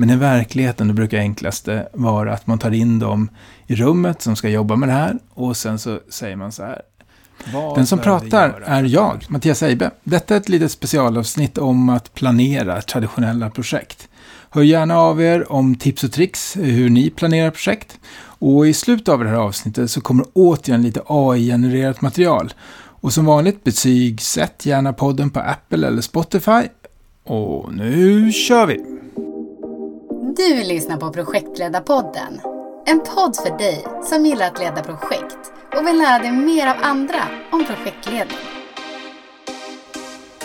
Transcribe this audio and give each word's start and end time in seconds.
Men 0.00 0.10
i 0.10 0.16
verkligheten 0.16 0.94
brukar 0.94 1.18
enklaste 1.18 1.88
vara 1.92 2.32
att 2.32 2.46
man 2.46 2.58
tar 2.58 2.70
in 2.70 2.98
dem 2.98 3.28
i 3.66 3.74
rummet 3.74 4.22
som 4.22 4.36
ska 4.36 4.48
jobba 4.48 4.76
med 4.76 4.88
det 4.88 4.92
här 4.92 5.18
och 5.34 5.56
sen 5.56 5.78
så 5.78 6.00
säger 6.08 6.36
man 6.36 6.52
så 6.52 6.62
här. 6.62 6.82
Den 7.74 7.86
som 7.86 7.98
pratar 7.98 8.62
är 8.66 8.82
jag, 8.82 9.24
Mattias 9.28 9.62
Eibe. 9.62 9.90
Detta 10.04 10.34
är 10.34 10.38
ett 10.40 10.48
litet 10.48 10.72
specialavsnitt 10.72 11.58
om 11.58 11.88
att 11.88 12.14
planera 12.14 12.82
traditionella 12.82 13.50
projekt. 13.50 14.08
Hör 14.50 14.62
gärna 14.62 14.98
av 14.98 15.22
er 15.22 15.52
om 15.52 15.74
tips 15.74 16.04
och 16.04 16.12
tricks 16.12 16.56
hur 16.56 16.90
ni 16.90 17.10
planerar 17.10 17.50
projekt. 17.50 17.98
Och 18.20 18.66
i 18.66 18.74
slutet 18.74 19.08
av 19.08 19.24
det 19.24 19.30
här 19.30 19.36
avsnittet 19.36 19.90
så 19.90 20.00
kommer 20.00 20.24
återigen 20.32 20.82
lite 20.82 21.02
AI-genererat 21.06 22.00
material. 22.00 22.52
Och 23.00 23.12
som 23.12 23.24
vanligt 23.24 23.64
betygsätt 23.64 24.66
gärna 24.66 24.92
podden 24.92 25.30
på 25.30 25.40
Apple 25.40 25.86
eller 25.86 26.02
Spotify. 26.02 26.62
Och 27.24 27.74
nu 27.74 28.32
kör 28.32 28.66
vi! 28.66 28.98
Du 30.38 30.64
lyssnar 30.64 30.96
på 30.96 31.12
Projektledarpodden. 31.12 32.40
En 32.86 33.00
podd 33.00 33.36
för 33.36 33.58
dig 33.58 33.84
som 34.04 34.26
gillar 34.26 34.46
att 34.46 34.58
leda 34.58 34.82
projekt 34.82 35.38
och 35.76 35.86
vill 35.86 35.98
lära 35.98 36.18
dig 36.18 36.32
mer 36.32 36.66
av 36.66 36.76
andra 36.82 37.22
om 37.50 37.64
projektledning. 37.64 38.38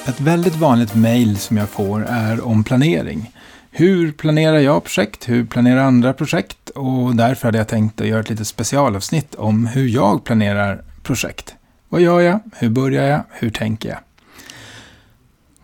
Ett 0.05 0.19
väldigt 0.19 0.55
vanligt 0.55 0.95
mejl 0.95 1.37
som 1.37 1.57
jag 1.57 1.69
får 1.69 2.05
är 2.09 2.47
om 2.47 2.63
planering. 2.63 3.31
Hur 3.71 4.11
planerar 4.11 4.59
jag 4.59 4.83
projekt? 4.83 5.29
Hur 5.29 5.45
planerar 5.45 5.81
andra 5.83 6.13
projekt? 6.13 6.69
Och 6.69 7.15
därför 7.15 7.47
hade 7.47 7.57
jag 7.57 7.67
tänkt 7.67 8.01
att 8.01 8.07
göra 8.07 8.19
ett 8.19 8.29
litet 8.29 8.47
specialavsnitt 8.47 9.35
om 9.35 9.67
hur 9.67 9.87
jag 9.87 10.23
planerar 10.23 10.83
projekt. 11.03 11.55
Vad 11.89 12.01
gör 12.01 12.19
jag? 12.19 12.39
Hur 12.55 12.69
börjar 12.69 13.03
jag? 13.03 13.23
Hur 13.29 13.49
tänker 13.49 13.89
jag? 13.89 13.99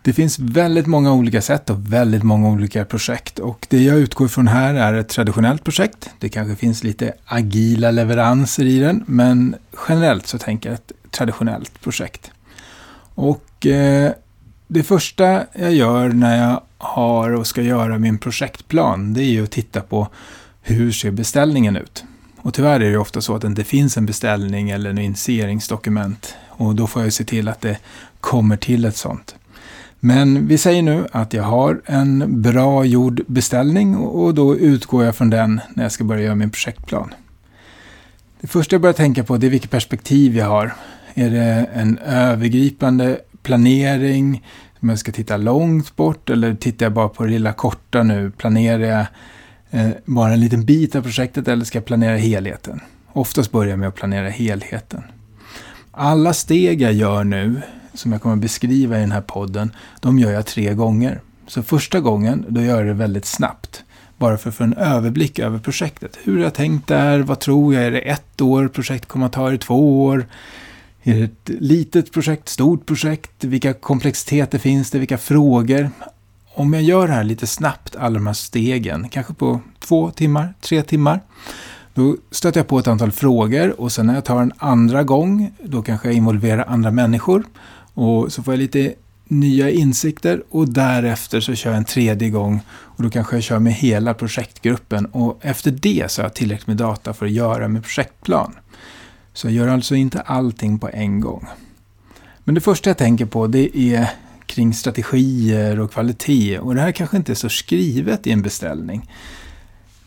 Det 0.02 0.12
finns 0.12 0.38
väldigt 0.38 0.86
många 0.86 1.12
olika 1.12 1.42
sätt 1.42 1.70
och 1.70 1.92
väldigt 1.92 2.22
många 2.22 2.48
olika 2.48 2.84
projekt 2.84 3.38
och 3.38 3.66
det 3.70 3.82
jag 3.82 3.96
utgår 3.98 4.28
från 4.28 4.48
här 4.48 4.74
är 4.74 4.94
ett 4.94 5.08
traditionellt 5.08 5.64
projekt. 5.64 6.10
Det 6.18 6.28
kanske 6.28 6.56
finns 6.56 6.84
lite 6.84 7.12
agila 7.24 7.90
leveranser 7.90 8.64
i 8.64 8.78
den 8.78 9.04
men 9.06 9.54
generellt 9.88 10.26
så 10.26 10.38
tänker 10.38 10.68
jag 10.68 10.74
ett 10.74 10.92
traditionellt 11.10 11.80
projekt. 11.80 12.30
Och 13.14 13.66
eh, 13.66 14.12
det 14.68 14.82
första 14.82 15.42
jag 15.52 15.72
gör 15.72 16.08
när 16.08 16.48
jag 16.48 16.60
har 16.78 17.30
och 17.30 17.46
ska 17.46 17.62
göra 17.62 17.98
min 17.98 18.18
projektplan 18.18 19.14
det 19.14 19.22
är 19.22 19.30
ju 19.30 19.44
att 19.44 19.50
titta 19.50 19.80
på 19.80 20.08
hur 20.62 20.92
ser 20.92 21.10
beställningen 21.10 21.76
ut. 21.76 22.04
Och 22.36 22.54
tyvärr 22.54 22.80
är 22.80 22.90
det 22.90 22.98
ofta 22.98 23.20
så 23.20 23.34
att 23.34 23.42
det 23.42 23.48
inte 23.48 23.64
finns 23.64 23.96
en 23.96 24.06
beställning 24.06 24.70
eller 24.70 24.90
en 24.90 24.98
initieringsdokument 24.98 26.34
och 26.48 26.74
då 26.74 26.86
får 26.86 27.02
jag 27.02 27.12
se 27.12 27.24
till 27.24 27.48
att 27.48 27.60
det 27.60 27.78
kommer 28.20 28.56
till 28.56 28.84
ett 28.84 28.96
sånt. 28.96 29.34
Men 30.00 30.46
vi 30.46 30.58
säger 30.58 30.82
nu 30.82 31.06
att 31.12 31.32
jag 31.32 31.42
har 31.42 31.80
en 31.86 32.42
bra 32.42 32.84
gjord 32.84 33.20
beställning 33.26 33.96
och 33.96 34.34
då 34.34 34.56
utgår 34.56 35.04
jag 35.04 35.16
från 35.16 35.30
den 35.30 35.60
när 35.74 35.82
jag 35.82 35.92
ska 35.92 36.04
börja 36.04 36.24
göra 36.24 36.34
min 36.34 36.50
projektplan. 36.50 37.14
Det 38.40 38.46
första 38.46 38.74
jag 38.74 38.80
börjar 38.80 38.94
tänka 38.94 39.24
på 39.24 39.36
det 39.36 39.46
är 39.46 39.50
vilket 39.50 39.70
perspektiv 39.70 40.36
jag 40.36 40.46
har. 40.46 40.74
Är 41.14 41.30
det 41.30 41.68
en 41.74 41.98
övergripande 41.98 43.18
planering? 43.42 44.46
Om 44.80 44.88
jag 44.88 44.98
ska 44.98 45.12
titta 45.12 45.36
långt 45.36 45.96
bort 45.96 46.30
eller 46.30 46.54
tittar 46.54 46.86
jag 46.86 46.92
bara 46.92 47.08
på 47.08 47.24
det 47.24 47.30
lilla 47.30 47.52
korta 47.52 48.02
nu? 48.02 48.30
Planerar 48.30 48.84
jag 48.84 49.06
eh, 49.70 49.90
bara 50.04 50.32
en 50.32 50.40
liten 50.40 50.64
bit 50.64 50.96
av 50.96 51.02
projektet 51.02 51.48
eller 51.48 51.64
ska 51.64 51.78
jag 51.78 51.84
planera 51.84 52.16
helheten? 52.16 52.80
Oftast 53.12 53.52
börjar 53.52 53.70
jag 53.70 53.78
med 53.78 53.88
att 53.88 53.94
planera 53.94 54.28
helheten. 54.28 55.02
Alla 55.90 56.32
steg 56.32 56.82
jag 56.82 56.92
gör 56.92 57.24
nu 57.24 57.62
som 57.94 58.12
jag 58.12 58.22
kommer 58.22 58.34
att 58.34 58.40
beskriva 58.40 58.98
i 58.98 59.00
den 59.00 59.12
här 59.12 59.20
podden, 59.20 59.72
de 60.00 60.18
gör 60.18 60.30
jag 60.30 60.46
tre 60.46 60.74
gånger. 60.74 61.20
Så 61.46 61.62
första 61.62 62.00
gången, 62.00 62.44
då 62.48 62.62
gör 62.62 62.76
jag 62.76 62.86
det 62.86 62.92
väldigt 62.92 63.26
snabbt. 63.26 63.84
Bara 64.18 64.38
för 64.38 64.48
att 64.48 64.54
få 64.54 64.64
en 64.64 64.74
överblick 64.74 65.38
över 65.38 65.58
projektet. 65.58 66.18
Hur 66.22 66.36
har 66.36 66.44
jag 66.44 66.54
tänkt 66.54 66.88
där? 66.88 67.20
Vad 67.20 67.40
tror 67.40 67.74
jag? 67.74 67.84
Är 67.84 67.90
det 67.90 68.00
ett 68.00 68.40
år 68.40 68.68
projekt 68.68 69.06
kommer 69.08 69.26
att 69.26 69.32
ta? 69.32 69.48
Är 69.48 69.52
det 69.52 69.58
två 69.58 70.04
år? 70.04 70.26
Är 71.02 71.14
det 71.14 71.24
ett 71.24 71.60
litet 71.60 72.12
projekt? 72.12 72.48
Stort 72.48 72.86
projekt? 72.86 73.44
Vilka 73.44 73.72
komplexiteter 73.72 74.58
finns 74.58 74.90
det? 74.90 74.98
Vilka 74.98 75.18
frågor? 75.18 75.90
Om 76.54 76.74
jag 76.74 76.82
gör 76.82 77.06
det 77.06 77.12
här 77.12 77.24
lite 77.24 77.46
snabbt, 77.46 77.96
alla 77.96 78.14
de 78.14 78.26
här 78.26 78.34
stegen, 78.34 79.08
kanske 79.08 79.34
på 79.34 79.60
två 79.78 80.10
timmar, 80.10 80.54
tre 80.60 80.82
timmar, 80.82 81.20
då 81.94 82.16
stöter 82.30 82.60
jag 82.60 82.68
på 82.68 82.78
ett 82.78 82.88
antal 82.88 83.12
frågor 83.12 83.80
och 83.80 83.92
sen 83.92 84.06
när 84.06 84.14
jag 84.14 84.24
tar 84.24 84.42
en 84.42 84.52
andra 84.58 85.02
gång, 85.02 85.52
då 85.64 85.82
kanske 85.82 86.08
jag 86.08 86.14
involverar 86.14 86.64
andra 86.68 86.90
människor 86.90 87.44
och 88.00 88.32
så 88.32 88.42
får 88.42 88.54
jag 88.54 88.58
lite 88.58 88.94
nya 89.28 89.70
insikter 89.70 90.42
och 90.50 90.68
därefter 90.68 91.40
så 91.40 91.54
kör 91.54 91.70
jag 91.70 91.78
en 91.78 91.84
tredje 91.84 92.30
gång 92.30 92.60
och 92.70 93.02
då 93.02 93.10
kanske 93.10 93.36
jag 93.36 93.42
kör 93.42 93.58
med 93.58 93.72
hela 93.72 94.14
projektgruppen 94.14 95.06
och 95.06 95.38
efter 95.42 95.70
det 95.70 96.10
så 96.10 96.22
har 96.22 96.24
jag 96.24 96.34
tillräckligt 96.34 96.66
med 96.66 96.76
data 96.76 97.14
för 97.14 97.26
att 97.26 97.32
göra 97.32 97.68
med 97.68 97.82
projektplan. 97.82 98.54
Så 99.32 99.46
jag 99.46 99.54
gör 99.54 99.68
alltså 99.68 99.94
inte 99.94 100.20
allting 100.20 100.78
på 100.78 100.88
en 100.92 101.20
gång. 101.20 101.46
Men 102.44 102.54
det 102.54 102.60
första 102.60 102.90
jag 102.90 102.98
tänker 102.98 103.26
på 103.26 103.46
det 103.46 103.78
är 103.78 104.10
kring 104.46 104.74
strategier 104.74 105.80
och 105.80 105.92
kvalitet 105.92 106.58
och 106.58 106.74
det 106.74 106.80
här 106.80 106.92
kanske 106.92 107.16
inte 107.16 107.32
är 107.32 107.34
så 107.34 107.48
skrivet 107.48 108.26
i 108.26 108.32
en 108.32 108.42
beställning. 108.42 109.10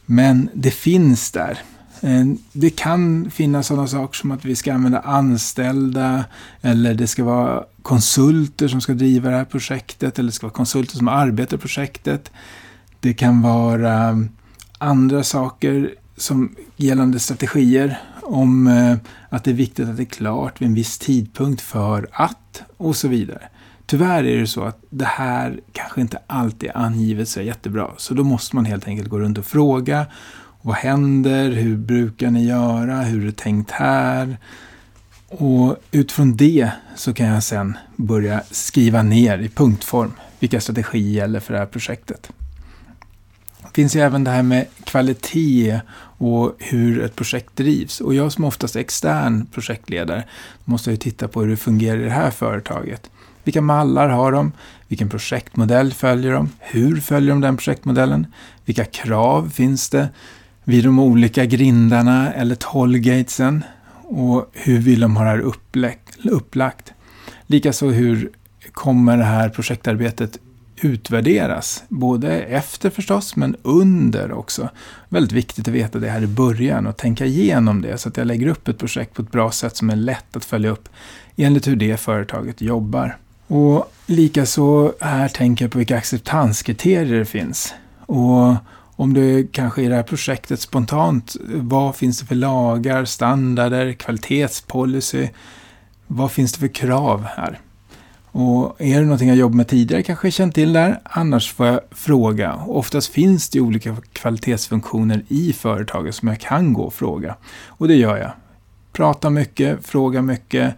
Men 0.06 0.50
det 0.54 0.72
finns 0.72 1.32
där. 1.32 1.60
Eh, 2.04 2.26
det 2.52 2.70
kan 2.70 3.32
finnas 3.32 3.68
sådana 3.68 3.88
saker 3.88 4.18
som 4.18 4.32
att 4.32 4.46
vi 4.46 4.56
ska 4.56 4.74
använda 4.74 5.00
anställda 5.00 6.26
eller 6.62 6.94
det 6.94 7.08
ska 7.08 7.24
vara 7.24 7.64
konsulter 7.82 8.68
som 8.68 8.82
ska 8.82 8.94
driva 8.94 9.30
det 9.30 9.38
här 9.38 9.46
projektet 9.46 10.20
eller 10.20 10.28
det 10.28 10.34
ska 10.34 10.48
vara 10.48 10.54
konsulter 10.54 10.98
som 10.98 11.08
arbetar 11.08 11.58
i 11.58 11.60
projektet. 11.60 12.32
Det 13.00 13.14
kan 13.14 13.42
vara 13.42 14.10
eh, 14.10 14.18
andra 14.78 15.24
saker 15.24 15.96
som 16.18 16.56
gällande 16.76 17.20
strategier 17.20 18.00
om 18.22 18.68
eh, 18.68 18.96
att 19.30 19.44
det 19.44 19.52
är 19.52 19.56
viktigt 19.56 19.90
att 19.90 19.98
det 19.98 20.04
är 20.04 20.06
klart 20.06 20.62
vid 20.62 20.68
en 20.68 20.76
viss 20.76 20.98
tidpunkt 20.98 21.62
för 21.62 22.08
att 22.12 22.64
och 22.78 22.96
så 22.96 23.08
vidare. 23.08 23.42
Tyvärr 23.86 24.24
är 24.24 24.40
det 24.40 24.48
så 24.48 24.64
att 24.64 24.84
det 24.90 25.06
här 25.06 25.60
kanske 25.72 26.02
inte 26.02 26.20
alltid 26.28 26.70
är 26.70 26.78
angivet 26.78 27.30
så 27.30 27.42
jättebra. 27.42 27.92
Så 27.98 28.14
då 28.14 28.24
måste 28.24 28.56
man 28.56 28.66
helt 28.66 28.88
enkelt 28.88 29.10
gå 29.10 29.20
runt 29.20 29.38
och 29.38 29.46
fråga. 29.46 30.06
Vad 30.66 30.76
händer? 30.76 31.52
Hur 31.52 31.78
brukar 31.78 32.32
ni 32.32 32.46
göra? 32.46 33.02
Hur 33.02 33.22
är 33.22 33.26
det 33.26 33.38
tänkt 33.38 33.72
här? 33.72 34.38
Och 35.28 35.78
utifrån 35.92 36.38
det 36.38 36.72
så 36.96 37.14
kan 37.14 37.28
jag 37.28 37.44
sen 37.44 37.78
börja 37.96 38.44
skriva 38.52 39.04
ner 39.04 39.38
i 39.38 39.50
punktform 39.50 40.12
vilka 40.40 40.62
strategier 40.62 41.22
gäller 41.22 41.40
för 41.40 41.54
det 41.54 41.60
här 41.60 41.66
projektet. 41.66 42.32
Det 43.62 43.70
finns 43.74 43.96
ju 43.96 44.00
även 44.00 44.24
det 44.24 44.32
här 44.32 44.44
med 44.44 44.66
kvalitet 44.84 45.82
och 46.18 46.56
hur 46.60 47.02
ett 47.02 47.16
projekt 47.16 47.56
drivs. 47.56 48.02
Och 48.02 48.14
jag 48.14 48.32
som 48.32 48.44
oftast 48.44 48.76
är 48.76 48.80
extern 48.80 49.46
projektledare 49.46 50.24
måste 50.66 50.92
ju 50.92 50.98
titta 50.98 51.28
på 51.28 51.42
hur 51.42 51.50
det 51.50 51.58
fungerar 51.58 51.98
i 51.98 52.04
det 52.04 52.10
här 52.10 52.32
företaget. 52.32 53.10
Vilka 53.44 53.62
mallar 53.62 54.10
har 54.10 54.32
de? 54.32 54.52
Vilken 54.88 55.10
projektmodell 55.10 55.94
följer 55.94 56.34
de? 56.34 56.50
Hur 56.60 57.02
följer 57.02 57.30
de 57.30 57.42
den 57.42 57.58
projektmodellen? 57.58 58.28
Vilka 58.66 58.86
krav 58.86 59.50
finns 59.50 59.90
det 59.90 60.10
vid 60.64 60.84
de 60.84 61.00
olika 61.00 61.46
grindarna 61.46 62.34
eller 62.34 62.56
tollgatesen? 62.56 63.64
och 64.16 64.50
hur 64.54 64.80
vill 64.80 65.00
de 65.00 65.16
ha 65.16 65.24
det 65.24 65.30
här 65.30 65.40
upplagt? 66.32 66.94
Likaså 67.48 67.88
hur 67.88 68.30
kommer 68.72 69.18
det 69.18 69.24
här 69.24 69.50
projektarbetet 69.50 70.38
utvärderas? 70.82 71.84
Både 71.88 72.42
efter 72.42 72.90
förstås, 72.90 73.36
men 73.36 73.56
under 73.62 74.32
också. 74.32 74.70
Väldigt 75.10 75.32
viktigt 75.32 75.68
att 75.68 75.74
veta 75.74 76.00
det 76.00 76.10
här 76.10 76.22
i 76.22 76.28
början 76.28 76.88
och 76.88 76.98
tänka 76.98 77.26
igenom 77.26 77.82
det 77.82 77.98
så 77.98 78.10
att 78.10 78.18
jag 78.18 78.28
lägger 78.28 78.48
upp 78.48 78.68
ett 78.68 78.78
projekt 78.78 79.14
på 79.14 79.22
ett 79.22 79.32
bra 79.32 79.52
sätt 79.52 79.76
som 79.76 79.90
är 79.90 79.96
lätt 79.96 80.36
att 80.36 80.46
följa 80.46 80.70
upp 80.70 80.90
enligt 81.36 81.68
hur 81.68 81.76
det 81.76 81.98
företaget 81.98 82.62
jobbar. 82.62 83.18
Och 83.48 83.94
likaså 84.06 84.94
här 85.02 85.28
tänker 85.28 85.66
jag 85.66 85.72
på 85.72 85.78
vilka 85.78 85.98
acceptanskriterier 85.98 87.20
det 87.20 87.26
finns. 87.26 87.74
Och 88.06 88.56
om 88.96 89.14
det 89.14 89.52
kanske 89.52 89.82
i 89.82 89.88
det 89.88 89.96
här 89.96 90.04
projektet 90.04 90.60
spontant, 90.60 91.36
vad 91.48 91.96
finns 91.96 92.20
det 92.20 92.26
för 92.26 92.36
lagar, 92.36 93.06
standarder, 93.06 93.94
kvalitetspolicy? 93.94 95.30
Vad 96.08 96.32
finns 96.32 96.54
det 96.54 96.60
för 96.60 96.68
krav 96.68 97.24
här? 97.24 97.60
Och 98.32 98.82
är 98.82 99.00
det 99.00 99.06
någonting 99.06 99.28
jag 99.28 99.38
jobbat 99.38 99.56
med 99.56 99.68
tidigare 99.68 100.04
kanske 100.04 100.28
jag 100.28 100.34
känt 100.34 100.56
till 100.56 100.74
där, 100.74 101.00
annars 101.04 101.54
får 101.54 101.68
jag 101.68 101.80
fråga. 101.92 102.56
Oftast 102.56 103.08
finns 103.08 103.50
det 103.50 103.60
olika 103.60 103.96
kvalitetsfunktioner 104.14 105.24
i 105.28 105.54
företaget 105.54 106.16
som 106.16 106.28
jag 106.28 106.40
kan 106.40 106.74
gå 106.74 106.84
och 106.84 106.94
fråga. 106.94 107.36
Och 107.68 107.88
det 107.88 107.96
gör 107.96 108.18
jag. 108.18 108.32
Prata 108.92 109.30
mycket, 109.30 109.86
fråga 109.86 110.22
mycket. 110.22 110.76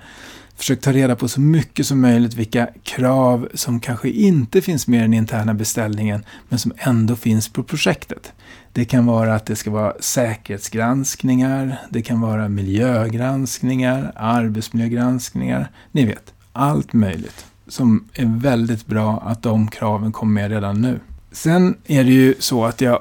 Försök 0.56 0.82
ta 0.82 0.92
reda 0.92 1.16
på 1.16 1.28
så 1.28 1.42
mycket 1.42 1.86
som 1.88 2.02
möjligt 2.02 2.34
vilka 2.34 2.70
krav 2.84 3.50
som 3.54 3.80
kanske 3.80 4.10
inte 4.10 4.62
finns 4.62 4.88
med 4.88 5.00
i 5.00 5.02
den 5.02 5.14
interna 5.14 5.54
beställningen 5.54 6.26
men 6.50 6.60
som 6.60 6.74
ändå 6.78 7.16
finns 7.16 7.50
på 7.50 7.64
projektet. 7.64 8.34
Det 8.74 8.86
kan 8.86 9.06
vara 9.06 9.36
att 9.36 9.46
det 9.46 9.56
ska 9.56 9.72
vara 9.72 9.94
säkerhetsgranskningar, 10.00 11.82
det 11.90 12.02
kan 12.02 12.22
vara 12.22 12.50
miljögranskningar, 12.50 14.12
arbetsmiljögranskningar, 14.16 15.72
ni 15.92 16.06
vet, 16.06 16.34
allt 16.54 16.94
möjligt 16.94 17.46
som 17.68 18.08
är 18.14 18.40
väldigt 18.40 18.86
bra 18.86 19.24
att 19.26 19.44
de 19.44 19.68
kraven 19.68 20.12
kommer 20.12 20.42
med 20.42 20.52
redan 20.52 20.82
nu. 20.82 21.00
Sen 21.32 21.78
är 21.86 22.04
det 22.04 22.12
ju 22.12 22.36
så 22.40 22.66
att 22.66 22.82
jag 22.82 23.00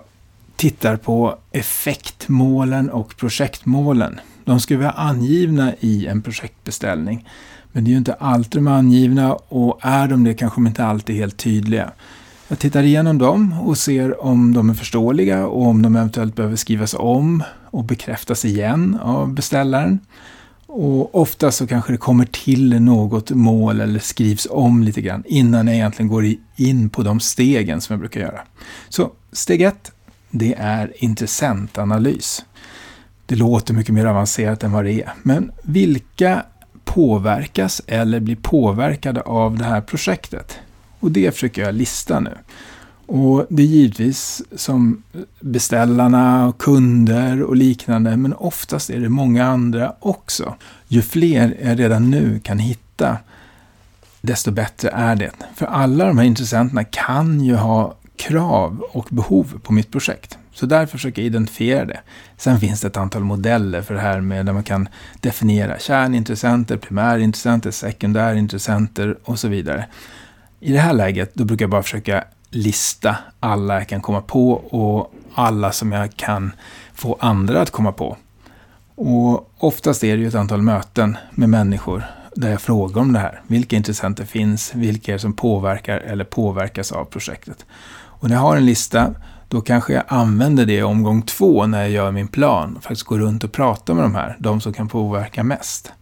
tittar 0.57 0.97
på 0.97 1.39
effektmålen 1.53 2.91
och 2.91 3.17
projektmålen. 3.17 4.21
De 4.45 4.61
ska 4.61 4.79
vara 4.79 4.91
angivna 4.91 5.73
i 5.81 6.07
en 6.07 6.23
projektbeställning. 6.23 7.29
Men 7.73 7.85
det 7.85 7.89
är 7.89 7.93
ju 7.93 7.99
inte 7.99 8.15
alltid 8.15 8.63
de 8.63 8.67
är 8.67 8.73
angivna 8.73 9.35
och 9.35 9.79
är 9.83 10.09
de 10.09 10.25
det 10.25 10.35
kanske 10.35 10.61
de 10.61 10.67
inte 10.67 10.85
alltid 10.85 11.17
är 11.17 11.21
helt 11.21 11.37
tydliga. 11.37 11.93
Jag 12.49 12.59
tittar 12.59 12.83
igenom 12.83 13.19
dem 13.19 13.61
och 13.61 13.79
ser 13.79 14.25
om 14.25 14.55
de 14.55 14.71
är 14.71 14.75
förståeliga 14.75 15.47
och 15.47 15.67
om 15.67 15.83
de 15.83 15.97
eventuellt 15.97 16.37
behöver 16.37 16.57
skrivas 16.57 16.95
om 16.95 17.43
och 17.71 17.85
bekräftas 17.85 18.45
igen 18.45 18.99
av 19.03 19.35
beställaren. 19.35 19.99
Och 20.67 21.15
ofta 21.15 21.53
så 21.53 21.67
kanske 21.67 21.93
det 21.93 21.99
kommer 21.99 22.25
till 22.25 22.81
något 22.81 23.31
mål 23.31 23.81
eller 23.81 24.01
skrivs 24.01 24.47
om 24.51 24.83
lite 24.83 25.01
grann 25.01 25.23
innan 25.27 25.67
jag 25.67 25.77
egentligen 25.77 26.09
går 26.09 26.25
in 26.57 26.89
på 26.89 27.03
de 27.03 27.21
stegen 27.21 27.81
som 27.81 27.93
jag 27.93 28.01
brukar 28.01 28.21
göra. 28.21 28.41
Så 28.89 29.11
steg 29.33 29.63
ett, 29.63 29.93
det 30.31 30.55
är 30.59 30.93
intressentanalys. 30.97 32.45
Det 33.27 33.35
låter 33.35 33.75
mycket 33.75 33.95
mer 33.95 34.07
avancerat 34.07 34.63
än 34.63 34.73
vad 34.73 34.85
det 34.85 35.03
är. 35.03 35.13
Men 35.23 35.53
vilka 35.63 36.43
påverkas 36.85 37.83
eller 37.87 38.21
blir 38.21 38.37
påverkade 38.37 39.21
av 39.21 39.59
det 39.59 39.65
här 39.65 39.81
projektet? 39.81 40.59
Och 41.01 41.11
det 41.11 41.33
försöker 41.33 41.63
jag 41.63 41.75
lista 41.75 42.21
nu. 42.21 42.31
Och 43.07 43.47
det 43.49 43.63
är 43.63 43.67
givetvis 43.67 44.43
som 44.57 45.03
beställarna, 45.41 46.47
och 46.47 46.59
kunder 46.59 47.43
och 47.43 47.57
liknande, 47.57 48.17
men 48.17 48.35
oftast 48.35 48.91
är 48.91 49.01
det 49.01 49.09
många 49.09 49.45
andra 49.45 49.95
också. 50.01 50.55
Ju 50.89 51.03
fler 51.03 51.57
jag 51.63 51.81
redan 51.81 52.11
nu 52.11 52.41
kan 52.41 52.59
hitta, 52.59 53.17
desto 54.21 54.51
bättre 54.51 54.91
är 54.91 55.17
det. 55.17 55.31
För 55.55 55.67
alla 55.67 56.07
de 56.07 56.19
här 56.19 56.25
intressenterna 56.25 56.85
kan 56.85 57.41
ju 57.41 57.55
ha 57.55 57.95
krav 58.17 58.85
och 58.93 59.07
behov 59.11 59.61
på 59.63 59.73
mitt 59.73 59.91
projekt. 59.91 60.39
Så 60.55 60.67
därför 60.67 60.99
försöker 60.99 61.23
jag 61.23 61.27
identifiera 61.27 61.85
det. 61.85 62.01
Sen 62.37 62.61
finns 62.61 62.81
det 62.81 62.87
ett 62.87 62.97
antal 62.97 63.25
modeller 63.25 63.83
för 63.83 63.95
det 63.95 64.01
här 64.01 64.21
med 64.21 64.47
där 64.47 64.53
man 64.53 64.63
kan 64.63 64.89
definiera 65.21 65.79
kärnintressenter, 65.79 66.77
primärintressenter, 66.77 67.71
sekundärintressenter 67.71 69.19
och 69.25 69.39
så 69.39 69.49
vidare. 69.49 69.87
I 70.61 70.73
det 70.73 70.79
här 70.79 70.93
läget 70.93 71.35
då 71.35 71.45
brukar 71.45 71.63
jag 71.63 71.71
bara 71.71 71.83
försöka 71.83 72.25
lista 72.51 73.17
alla 73.41 73.75
jag 73.75 73.89
kan 73.89 74.01
komma 74.01 74.21
på 74.21 74.53
och 74.53 75.15
alla 75.35 75.73
som 75.73 75.93
jag 75.93 76.17
kan 76.17 76.53
få 76.95 77.17
andra 77.21 77.61
att 77.61 77.71
komma 77.71 77.93
på. 77.93 78.17
Och 78.95 79.51
oftast 79.59 80.05
är 80.05 80.17
det 80.17 80.23
ju 80.23 80.29
ett 80.29 80.35
antal 80.35 80.63
möten 80.63 81.17
med 81.31 81.49
människor 81.49 82.05
där 82.35 82.51
jag 82.51 82.61
frågar 82.61 83.03
om 83.03 83.13
det 83.13 83.19
här. 83.19 83.41
Vilka 83.47 83.77
intressenter 83.77 84.25
finns? 84.25 84.75
Vilka 84.75 85.13
är 85.13 85.15
det 85.15 85.19
som 85.19 85.33
påverkar 85.33 85.99
eller 85.99 86.25
påverkas 86.25 86.93
av 86.93 87.05
projektet? 87.05 87.67
Och 87.95 88.29
när 88.29 88.37
jag 88.37 88.43
har 88.43 88.57
en 88.57 88.67
lista, 88.67 89.15
då 89.49 89.61
kanske 89.61 89.93
jag 89.93 90.05
använder 90.09 90.67
det 90.67 90.75
i 90.75 90.83
omgång 90.83 91.23
två 91.23 91.67
när 91.67 91.81
jag 91.81 91.91
gör 91.91 92.11
min 92.11 92.29
plan. 92.29 92.79
Faktiskt 92.81 93.03
går 93.03 93.19
runt 93.19 93.45
och 93.45 93.53
pratar 93.53 93.95
med 93.95 94.05
de 94.05 94.15
här, 94.15 94.37
de 94.39 94.61
som 94.61 94.73
kan 94.73 94.89
påverka 94.89 95.43
mest. 95.43 95.93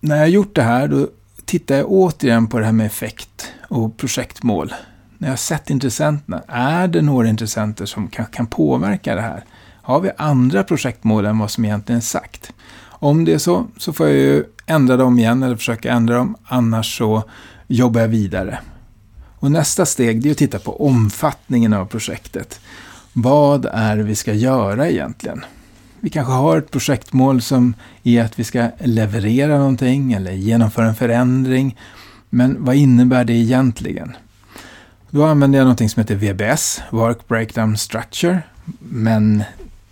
När 0.00 0.16
jag 0.16 0.22
har 0.22 0.28
gjort 0.28 0.54
det 0.54 0.62
här, 0.62 0.88
då 0.88 1.08
tittar 1.44 1.74
jag 1.74 1.86
återigen 1.88 2.46
på 2.46 2.58
det 2.58 2.64
här 2.64 2.72
med 2.72 2.86
effekt 2.86 3.52
och 3.68 3.96
projektmål 3.96 4.74
när 5.22 5.28
jag 5.28 5.32
har 5.32 5.36
sett 5.36 5.70
intressenterna, 5.70 6.42
är 6.48 6.88
det 6.88 7.02
några 7.02 7.28
intressenter 7.28 7.86
som 7.86 8.08
kanske 8.08 8.36
kan 8.36 8.46
påverka 8.46 9.14
det 9.14 9.20
här? 9.20 9.44
Har 9.82 10.00
vi 10.00 10.10
andra 10.18 10.64
projektmål 10.64 11.26
än 11.26 11.38
vad 11.38 11.50
som 11.50 11.64
egentligen 11.64 11.96
är 11.96 12.02
sagt? 12.02 12.52
Om 12.84 13.24
det 13.24 13.34
är 13.34 13.38
så, 13.38 13.66
så 13.78 13.92
får 13.92 14.06
jag 14.08 14.16
ju 14.16 14.44
ändra 14.66 14.96
dem 14.96 15.18
igen 15.18 15.42
eller 15.42 15.56
försöka 15.56 15.92
ändra 15.92 16.16
dem, 16.16 16.36
annars 16.44 16.98
så 16.98 17.22
jobbar 17.66 18.00
jag 18.00 18.08
vidare. 18.08 18.58
Och 19.42 19.52
nästa 19.52 19.86
steg 19.86 20.26
är 20.26 20.30
att 20.30 20.36
titta 20.36 20.58
på 20.58 20.86
omfattningen 20.86 21.72
av 21.72 21.86
projektet. 21.86 22.60
Vad 23.12 23.66
är 23.72 23.96
det 23.96 24.02
vi 24.02 24.14
ska 24.14 24.34
göra 24.34 24.90
egentligen? 24.90 25.44
Vi 26.00 26.10
kanske 26.10 26.32
har 26.32 26.58
ett 26.58 26.70
projektmål 26.70 27.42
som 27.42 27.74
är 28.02 28.24
att 28.24 28.38
vi 28.38 28.44
ska 28.44 28.70
leverera 28.80 29.58
någonting 29.58 30.12
eller 30.12 30.32
genomföra 30.32 30.88
en 30.88 30.94
förändring. 30.94 31.76
Men 32.30 32.64
vad 32.64 32.74
innebär 32.76 33.24
det 33.24 33.32
egentligen? 33.32 34.16
Då 35.10 35.24
använder 35.24 35.58
jag 35.58 35.64
någonting 35.64 35.88
som 35.88 36.00
heter 36.00 36.14
VBS, 36.14 36.82
Work 36.90 37.28
Breakdown 37.28 37.76
Structure. 37.76 38.42
Men 38.78 39.42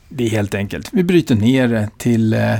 det 0.08 0.24
är 0.24 0.30
helt 0.30 0.54
enkelt, 0.54 0.88
vi 0.92 1.04
bryter 1.04 1.34
ner 1.34 1.68
det 1.68 1.88
till 1.98 2.32
eh, 2.32 2.56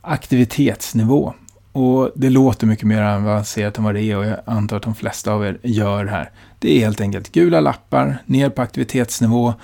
aktivitetsnivå. 0.00 1.34
Och 1.72 2.10
det 2.14 2.30
låter 2.30 2.66
mycket 2.66 2.86
mer 2.86 3.02
avancerat 3.02 3.78
än 3.78 3.84
vad 3.84 3.94
det 3.94 4.02
är 4.02 4.16
och 4.16 4.24
jag 4.24 4.36
antar 4.44 4.76
att 4.76 4.82
de 4.82 4.94
flesta 4.94 5.32
av 5.32 5.46
er 5.46 5.58
gör 5.62 6.06
här. 6.06 6.30
Det 6.58 6.76
är 6.76 6.80
helt 6.80 7.00
enkelt 7.00 7.32
gula 7.32 7.60
lappar, 7.60 8.18
ner 8.26 8.50
på 8.50 8.62
aktivitetsnivå 8.62 9.54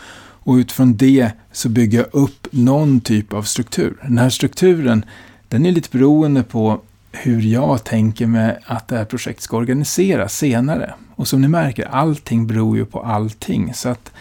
och 0.47 0.55
utifrån 0.55 0.97
det 0.97 1.31
så 1.53 1.69
bygga 1.69 2.03
upp 2.03 2.47
någon 2.51 3.01
typ 3.01 3.33
av 3.33 3.43
struktur. 3.43 3.97
Den 4.03 4.19
här 4.19 4.31
strukturen, 4.31 5.05
den 5.49 5.67
är 5.67 5.73
lite 5.73 5.99
beroende 5.99 6.43
på 6.43 6.81
hur 7.13 7.41
jag 7.41 7.85
tänker 7.85 8.27
mig 8.27 8.59
att 8.67 8.89
det 8.89 8.97
här 8.97 9.05
projektet 9.05 9.43
ska 9.43 9.57
organiseras 9.57 10.37
senare. 10.37 10.95
Och 11.15 11.29
som 11.29 11.41
ni 11.41 11.49
märker, 11.49 11.89
allting 11.91 12.47
beror 12.47 12.77
ju 12.77 12.85
på 12.85 13.03
allting. 13.03 13.75
Så 13.75 13.89
att 13.89 14.13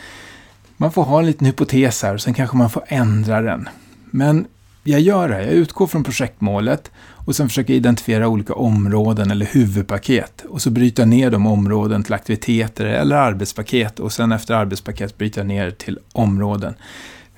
man 0.78 0.92
får 0.92 1.04
ha 1.04 1.20
en 1.20 1.26
liten 1.26 1.48
hypotes 1.48 2.04
här 2.04 2.14
och 2.14 2.22
sen 2.22 2.34
kanske 2.34 2.58
man 2.58 2.70
får 2.70 2.84
ändra 2.88 3.42
den. 3.42 3.70
Men 4.06 4.46
jag 4.88 5.02
gör 5.02 5.30
det 5.30 5.36
här, 5.36 5.42
jag 5.42 5.54
utgår 5.54 5.88
från 5.88 6.04
projektmålet 6.04 6.92
och 6.98 7.36
sen 7.36 7.50
försöker 7.50 7.74
jag 7.74 7.78
identifiera 7.78 8.28
olika 8.28 8.54
områden 8.54 9.32
eller 9.32 9.46
huvudpaket. 9.46 10.46
Och 10.50 10.62
så 10.62 10.70
bryter 10.70 11.04
jag 11.04 11.08
ner 11.08 11.32
de 11.32 11.48
områden 11.48 12.04
till 12.04 12.14
aktiviteter 12.14 12.86
eller 12.86 13.16
arbetspaket 13.16 14.00
och 14.00 14.12
sen 14.12 14.32
efter 14.32 14.54
arbetspaket 14.54 15.18
bryter 15.18 15.42
jag 15.42 15.48
ner 15.48 15.72
till 15.72 16.00
områden. 16.14 16.74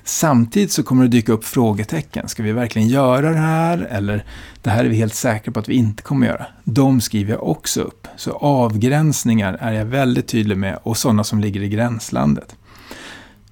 Samtidigt 0.04 0.72
så 0.72 0.82
kommer 0.82 1.02
det 1.02 1.08
dyka 1.08 1.32
upp 1.32 1.44
frågetecken. 1.44 2.28
Ska 2.28 2.42
vi 2.42 2.52
verkligen 2.52 2.88
göra 2.88 3.30
det 3.30 3.38
här? 3.38 3.78
Eller 3.90 4.24
det 4.62 4.70
här 4.70 4.84
är 4.84 4.88
vi 4.88 4.96
helt 4.96 5.14
säkra 5.14 5.52
på 5.52 5.60
att 5.60 5.68
vi 5.68 5.74
inte 5.74 6.02
kommer 6.02 6.26
göra. 6.26 6.46
De 6.64 7.00
skriver 7.00 7.32
jag 7.32 7.48
också 7.48 7.80
upp. 7.80 8.06
Så 8.16 8.32
avgränsningar 8.32 9.56
är 9.60 9.72
jag 9.72 9.84
väldigt 9.84 10.28
tydlig 10.28 10.58
med 10.58 10.78
och 10.82 10.96
sådana 10.96 11.24
som 11.24 11.40
ligger 11.40 11.62
i 11.62 11.68
gränslandet. 11.68 12.56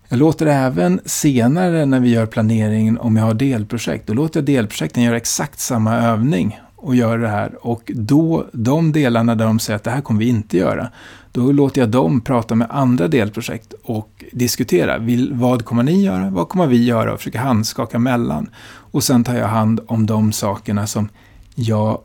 Jag 0.09 0.19
låter 0.19 0.47
även 0.47 1.01
senare 1.05 1.87
när 1.87 2.01
vi 2.01 2.09
gör 2.09 2.27
planeringen, 2.27 2.99
om 2.99 3.17
jag 3.17 3.25
har 3.25 3.35
delprojekt, 3.35 4.07
då 4.07 4.15
låter 4.15 4.41
jag 4.41 4.45
delprojekten 4.45 5.03
göra 5.03 5.17
exakt 5.17 5.61
samma 5.61 5.97
övning 5.97 6.61
och 6.77 6.97
gör 6.97 7.19
det 7.19 7.29
här. 7.29 7.67
Och 7.67 7.93
då, 7.95 8.47
de 8.53 8.93
delarna 8.93 9.35
där 9.35 9.47
de 9.47 9.59
säger 9.59 9.77
att 9.77 9.85
det 9.85 9.91
här 9.91 10.01
kommer 10.01 10.21
vi 10.21 10.29
inte 10.29 10.57
göra, 10.57 10.89
då 11.33 11.53
låter 11.53 11.81
jag 11.81 11.91
dem 11.91 12.21
prata 12.21 12.55
med 12.55 12.67
andra 12.71 13.09
delprojekt 13.09 13.75
och 13.83 14.25
diskutera. 14.33 14.99
Vill, 14.99 15.33
vad 15.35 15.65
kommer 15.65 15.83
ni 15.83 16.05
göra? 16.05 16.31
Vad 16.31 16.49
kommer 16.49 16.67
vi 16.67 16.85
göra? 16.85 17.13
Och 17.13 17.19
försöka 17.19 17.41
handskaka 17.41 17.99
mellan. 17.99 18.51
Och 18.67 19.05
sen 19.05 19.25
tar 19.25 19.35
jag 19.35 19.49
hand 19.49 19.81
om 19.87 20.07
de 20.07 20.33
sakerna 20.33 20.87
som, 20.87 21.09
jag, 21.55 22.01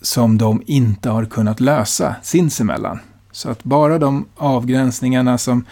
som 0.00 0.38
de 0.38 0.62
inte 0.66 1.10
har 1.10 1.24
kunnat 1.24 1.60
lösa 1.60 2.16
sinsemellan. 2.22 2.98
Så 3.32 3.50
att 3.50 3.64
bara 3.64 3.98
de 3.98 4.24
avgränsningarna 4.36 5.38
som 5.38 5.64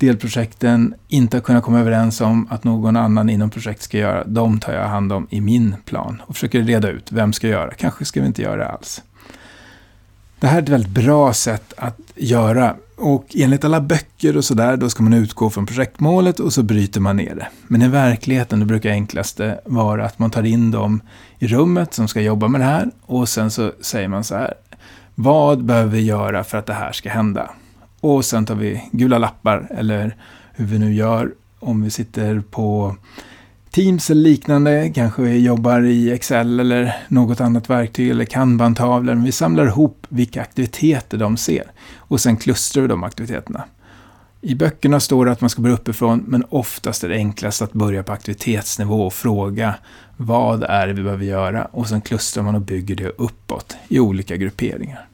delprojekten 0.00 0.94
inte 1.08 1.36
har 1.36 1.42
kunnat 1.42 1.64
komma 1.64 1.80
överens 1.80 2.20
om 2.20 2.46
att 2.50 2.64
någon 2.64 2.96
annan 2.96 3.30
inom 3.30 3.50
projekt 3.50 3.82
ska 3.82 3.98
göra, 3.98 4.24
de 4.24 4.60
tar 4.60 4.72
jag 4.72 4.88
hand 4.88 5.12
om 5.12 5.26
i 5.30 5.40
min 5.40 5.76
plan 5.84 6.22
och 6.26 6.34
försöker 6.34 6.62
reda 6.62 6.90
ut 6.90 7.12
vem 7.12 7.32
ska 7.32 7.48
göra. 7.48 7.74
Kanske 7.74 8.04
ska 8.04 8.20
vi 8.20 8.26
inte 8.26 8.42
göra 8.42 8.56
det 8.56 8.68
alls. 8.68 9.02
Det 10.40 10.46
här 10.46 10.58
är 10.58 10.62
ett 10.62 10.68
väldigt 10.68 11.04
bra 11.04 11.32
sätt 11.32 11.72
att 11.76 12.00
göra. 12.14 12.76
Och 12.96 13.26
enligt 13.34 13.64
alla 13.64 13.80
böcker 13.80 14.36
och 14.36 14.44
sådär, 14.44 14.76
då 14.76 14.90
ska 14.90 15.02
man 15.02 15.12
utgå 15.12 15.50
från 15.50 15.66
projektmålet 15.66 16.40
och 16.40 16.52
så 16.52 16.62
bryter 16.62 17.00
man 17.00 17.16
ner 17.16 17.34
det. 17.34 17.48
Men 17.66 17.82
i 17.82 17.88
verkligheten, 17.88 18.60
då 18.60 18.66
brukar 18.66 18.90
enklaste 18.90 19.60
vara 19.64 20.04
att 20.04 20.18
man 20.18 20.30
tar 20.30 20.42
in 20.42 20.70
dem 20.70 21.00
i 21.38 21.46
rummet 21.46 21.94
som 21.94 22.08
ska 22.08 22.20
jobba 22.20 22.48
med 22.48 22.60
det 22.60 22.64
här 22.64 22.90
och 23.02 23.28
sen 23.28 23.50
så 23.50 23.72
säger 23.80 24.08
man 24.08 24.24
så 24.24 24.34
här. 24.34 24.54
Vad 25.14 25.64
behöver 25.64 25.90
vi 25.90 26.00
göra 26.00 26.44
för 26.44 26.58
att 26.58 26.66
det 26.66 26.72
här 26.72 26.92
ska 26.92 27.10
hända? 27.10 27.50
Och 28.00 28.24
sen 28.24 28.46
tar 28.46 28.54
vi 28.54 28.82
gula 28.92 29.18
lappar, 29.18 29.68
eller 29.70 30.16
hur 30.52 30.64
vi 30.64 30.78
nu 30.78 30.94
gör 30.94 31.32
om 31.58 31.82
vi 31.82 31.90
sitter 31.90 32.40
på 32.50 32.96
Teams 33.70 34.10
eller 34.10 34.22
liknande, 34.22 34.92
kanske 34.94 35.22
vi 35.22 35.38
jobbar 35.38 35.82
i 35.82 36.10
Excel 36.10 36.60
eller 36.60 36.96
något 37.08 37.40
annat 37.40 37.70
verktyg 37.70 38.10
eller 38.10 38.24
kanbantavlor. 38.24 39.14
Vi 39.14 39.32
samlar 39.32 39.66
ihop 39.66 40.06
vilka 40.08 40.42
aktiviteter 40.42 41.18
de 41.18 41.36
ser 41.36 41.64
och 41.96 42.20
sen 42.20 42.36
klustrar 42.36 42.82
vi 42.82 42.88
de 42.88 43.04
aktiviteterna. 43.04 43.64
I 44.40 44.54
böckerna 44.54 45.00
står 45.00 45.26
det 45.26 45.32
att 45.32 45.40
man 45.40 45.50
ska 45.50 45.62
börja 45.62 45.74
uppifrån, 45.74 46.24
men 46.26 46.44
oftast 46.48 47.04
är 47.04 47.08
det 47.08 47.14
enklast 47.14 47.62
att 47.62 47.72
börja 47.72 48.02
på 48.02 48.12
aktivitetsnivå 48.12 49.06
och 49.06 49.12
fråga 49.12 49.74
vad 50.16 50.62
är 50.62 50.86
det 50.86 50.92
vi 50.92 51.02
behöver 51.02 51.24
göra 51.24 51.64
och 51.64 51.88
sen 51.88 52.00
klustrar 52.00 52.44
man 52.44 52.54
och 52.54 52.60
bygger 52.60 52.94
det 52.94 53.08
uppåt 53.08 53.76
i 53.88 54.00
olika 54.00 54.36
grupperingar. 54.36 55.09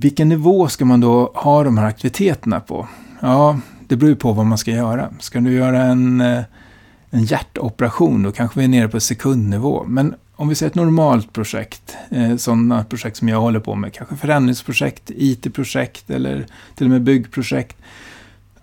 Vilken 0.00 0.28
nivå 0.28 0.68
ska 0.68 0.84
man 0.84 1.00
då 1.00 1.32
ha 1.34 1.64
de 1.64 1.78
här 1.78 1.86
aktiviteterna 1.86 2.60
på? 2.60 2.88
Ja, 3.20 3.60
det 3.88 3.96
beror 3.96 4.10
ju 4.10 4.16
på 4.16 4.32
vad 4.32 4.46
man 4.46 4.58
ska 4.58 4.70
göra. 4.70 5.08
Ska 5.20 5.40
du 5.40 5.52
göra 5.52 5.82
en 5.82 6.20
eh, 6.20 6.42
en 7.10 7.24
hjärtoperation, 7.24 8.22
då 8.22 8.32
kanske 8.32 8.58
vi 8.60 8.64
är 8.64 8.68
nere 8.68 8.88
på 8.88 9.00
sekundnivå. 9.00 9.84
Men 9.86 10.14
om 10.36 10.48
vi 10.48 10.54
säger 10.54 10.70
ett 10.70 10.76
normalt 10.76 11.32
projekt, 11.32 11.96
eh, 12.10 12.36
sådana 12.36 12.84
projekt 12.84 13.16
som 13.16 13.28
jag 13.28 13.40
håller 13.40 13.60
på 13.60 13.74
med, 13.74 13.92
kanske 13.92 14.16
förändringsprojekt, 14.16 15.10
IT-projekt 15.10 16.10
eller 16.10 16.46
till 16.74 16.86
och 16.86 16.90
med 16.90 17.02
byggprojekt. 17.02 17.76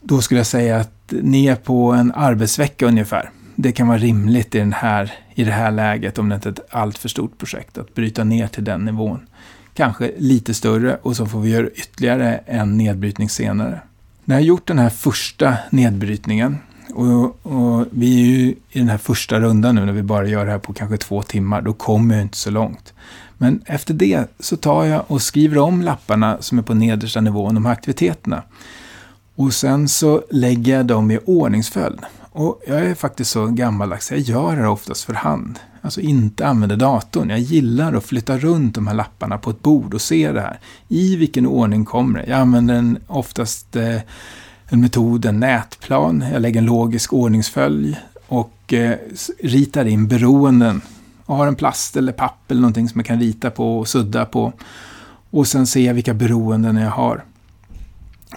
då 0.01 0.21
skulle 0.21 0.39
jag 0.39 0.47
säga 0.47 0.77
att 0.77 0.91
ner 1.09 1.55
på 1.55 1.91
en 1.91 2.11
arbetsvecka 2.11 2.85
ungefär. 2.85 3.29
Det 3.55 3.71
kan 3.71 3.87
vara 3.87 3.97
rimligt 3.97 4.55
i, 4.55 4.59
den 4.59 4.73
här, 4.73 5.13
i 5.35 5.43
det 5.43 5.51
här 5.51 5.71
läget 5.71 6.17
om 6.17 6.29
det 6.29 6.35
inte 6.35 6.49
är 6.49 6.53
ett 6.53 6.73
alltför 6.73 7.09
stort 7.09 7.37
projekt 7.37 7.77
att 7.77 7.95
bryta 7.95 8.23
ner 8.23 8.47
till 8.47 8.63
den 8.63 8.85
nivån. 8.85 9.27
Kanske 9.75 10.11
lite 10.17 10.53
större 10.53 10.97
och 11.01 11.15
så 11.15 11.25
får 11.25 11.39
vi 11.39 11.49
göra 11.49 11.67
ytterligare 11.67 12.37
en 12.45 12.77
nedbrytning 12.77 13.29
senare. 13.29 13.81
När 14.25 14.35
jag 14.35 14.43
gjort 14.43 14.67
den 14.67 14.79
här 14.79 14.89
första 14.89 15.57
nedbrytningen 15.69 16.57
och, 16.93 17.45
och, 17.45 17.85
vi 17.91 18.21
är 18.21 18.25
ju 18.25 18.55
i 18.69 18.79
den 18.79 18.89
här 18.89 18.97
första 18.97 19.39
rundan 19.39 19.75
nu 19.75 19.85
när 19.85 19.93
vi 19.93 20.03
bara 20.03 20.27
gör 20.27 20.45
det 20.45 20.51
här 20.51 20.59
på 20.59 20.73
kanske 20.73 20.97
två 20.97 21.21
timmar. 21.21 21.61
Då 21.61 21.73
kommer 21.73 22.15
jag 22.15 22.21
inte 22.21 22.37
så 22.37 22.51
långt. 22.51 22.93
Men 23.37 23.61
efter 23.65 23.93
det 23.93 24.27
så 24.39 24.57
tar 24.57 24.85
jag 24.85 25.03
och 25.07 25.21
skriver 25.21 25.57
om 25.57 25.81
lapparna 25.81 26.37
som 26.39 26.57
är 26.57 26.63
på 26.63 26.73
nedersta 26.73 27.21
nivån, 27.21 27.55
de 27.55 27.65
här 27.65 27.73
aktiviteterna. 27.73 28.43
Och 29.35 29.53
sen 29.53 29.87
så 29.87 30.23
lägger 30.31 30.77
jag 30.77 30.85
dem 30.85 31.11
i 31.11 31.19
ordningsföljd. 31.25 31.99
Och 32.31 32.61
jag 32.67 32.85
är 32.85 32.95
faktiskt 32.95 33.31
så 33.31 33.47
gammaldags, 33.47 34.11
jag 34.11 34.19
gör 34.19 34.55
det 34.55 34.67
oftast 34.67 35.03
för 35.03 35.13
hand. 35.13 35.59
Alltså 35.85 36.01
inte 36.01 36.47
använder 36.47 36.75
datorn. 36.75 37.29
Jag 37.29 37.39
gillar 37.39 37.93
att 37.93 38.03
flytta 38.03 38.37
runt 38.37 38.75
de 38.75 38.87
här 38.87 38.93
lapparna 38.93 39.37
på 39.37 39.49
ett 39.49 39.61
bord 39.61 39.93
och 39.93 40.01
se 40.01 40.31
det 40.31 40.41
här. 40.41 40.59
I 40.87 41.15
vilken 41.15 41.45
ordning 41.47 41.85
kommer 41.85 42.19
det? 42.19 42.29
Jag 42.29 42.39
använder 42.39 42.75
en, 42.75 42.97
oftast 43.07 43.75
eh, 43.75 43.99
en 44.65 44.81
metod, 44.81 45.25
en 45.25 45.39
nätplan. 45.39 46.25
Jag 46.33 46.41
lägger 46.41 46.59
en 46.59 46.65
logisk 46.65 47.13
ordningsföljd 47.13 47.95
och 48.27 48.73
eh, 48.73 48.97
ritar 49.39 49.85
in 49.85 50.07
beroenden. 50.07 50.81
Jag 51.27 51.35
har 51.35 51.47
en 51.47 51.55
plast 51.55 51.97
eller 51.97 52.11
papp 52.11 52.51
eller 52.51 52.61
någonting 52.61 52.89
som 52.89 52.99
jag 52.99 53.05
kan 53.05 53.19
rita 53.19 53.51
på 53.51 53.79
och 53.79 53.87
sudda 53.87 54.25
på. 54.25 54.53
Och 55.29 55.47
sen 55.47 55.67
ser 55.67 55.85
jag 55.85 55.93
vilka 55.93 56.13
beroenden 56.13 56.75
jag 56.75 56.91
har 56.91 57.23